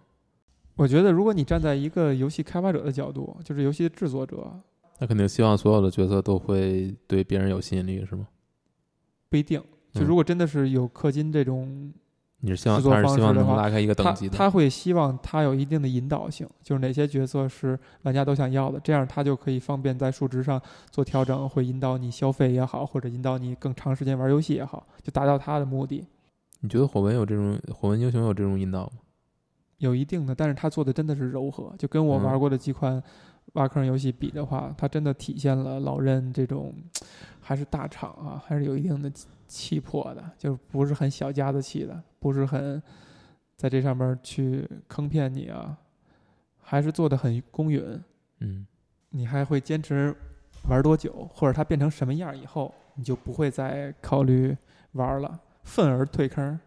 [0.76, 4.52] 我觉得，如果你站在一个游戏开发者的角度，就是游戏的制作者，
[4.98, 8.26] 那肯定希望所有的角色都会对别人有吸引力，是吗？
[9.28, 9.62] 不一定。
[9.92, 11.92] 就嗯如果真的是有氪金这种，
[12.40, 26.06] 你是希望制作他是希望能拉开一个他等级的，他会希望他有一定的引导性，就是哪些角色是玩家都想要的，这样他就可以方便在数值上做调整，会引导你消费也好，或者引导你更长时间玩游戏也好，就达到他的目的。
[26.60, 28.92] 你觉得火纹有这种火纹英雄有这种引导吗？
[29.78, 33.00] 有一定的，但是他做的真的是柔和，就跟我嗯玩过的几款
[33.54, 36.74] 挖坑游戏比的话，它真的体现了老任这种
[37.40, 42.82] 还是大厂啊，还是有一定的气气魄的，就是不是很小家子气的，不是很
[43.56, 45.78] 在这上面去坑骗你啊，
[46.58, 47.82] 还是做的很公允。
[48.40, 48.66] 嗯，
[49.10, 50.14] 你还会坚持
[50.68, 54.56] 玩多久，或者它变成什么样以后，你就不会再考虑
[54.92, 56.60] 玩了，愤而退坑。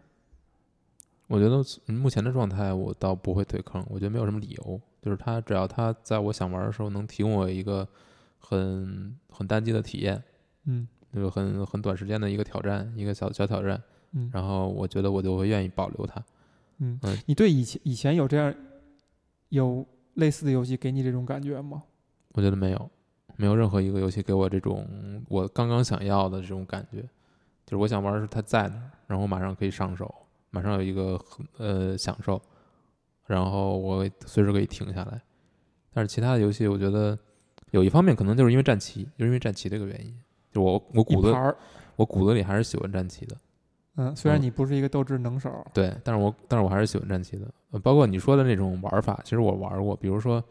[1.28, 1.64] 我觉得
[1.94, 3.82] 目前的状态，我倒不会退坑。
[3.88, 7.86] 我觉得没有什么理由，就是它只要它在我想玩的时候能提供我一个
[8.38, 10.22] 很很单机的体验，
[10.64, 13.82] 嗯就是很很短时间的一个挑战，一个小小挑战，
[14.12, 16.24] 嗯然后我觉得我就会愿意保留它。
[16.78, 18.54] 嗯嗯，你对以前以前有这样
[19.50, 21.82] 有类似的游戏给你这种感觉吗？
[22.34, 22.90] 我觉得没有，
[23.36, 24.86] 没有任何一个游戏给我这种
[25.28, 27.02] 我刚刚想要的这种感觉，
[27.66, 30.12] 就是我想玩的是它在那儿，然后我马上可以上手，
[30.50, 32.40] 马上有一个很呃享受，
[33.32, 35.20] 然后我随时可以停下来。
[35.94, 37.18] 但是其他的游戏，我觉得
[37.70, 40.14] 有一方面可能就是因为战旗，就是因为战旗这个原因，
[40.50, 41.56] 就我我骨子一盘儿，
[41.96, 43.36] 我骨子里还是喜欢战旗的，
[43.96, 50.42] 嗯，虽然嗯你不是一个斗志能手，对，但是我但是我还是喜欢战旗的，呃，包括你说的那种玩法，其实我玩过，比如说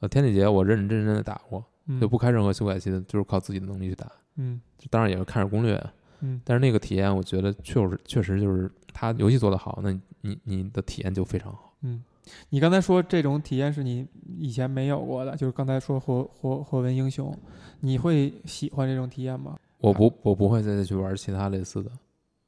[0.00, 4.10] 呃天地劫，我认认真真的打过，嗯，就不开任何修改器的，就是靠自己的能力去打。
[4.36, 4.60] 嗯
[4.90, 5.82] 当然也是看着攻略，
[6.20, 11.74] 嗯但是那个体验，我觉得确实确实就是它游戏做得好，那你你你的体验就非常好。
[11.80, 12.04] 嗯。
[12.50, 14.06] 你刚才说这种体验是你
[14.38, 17.36] 以前没有过的，就是刚才说火火火纹英雄，
[17.80, 19.56] 你会喜欢这种体验吗？
[19.78, 21.90] 我不我不会再去玩其他类似的，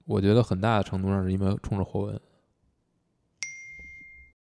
[0.06, 2.20] 我觉得很大的程度上是因为冲着火纹，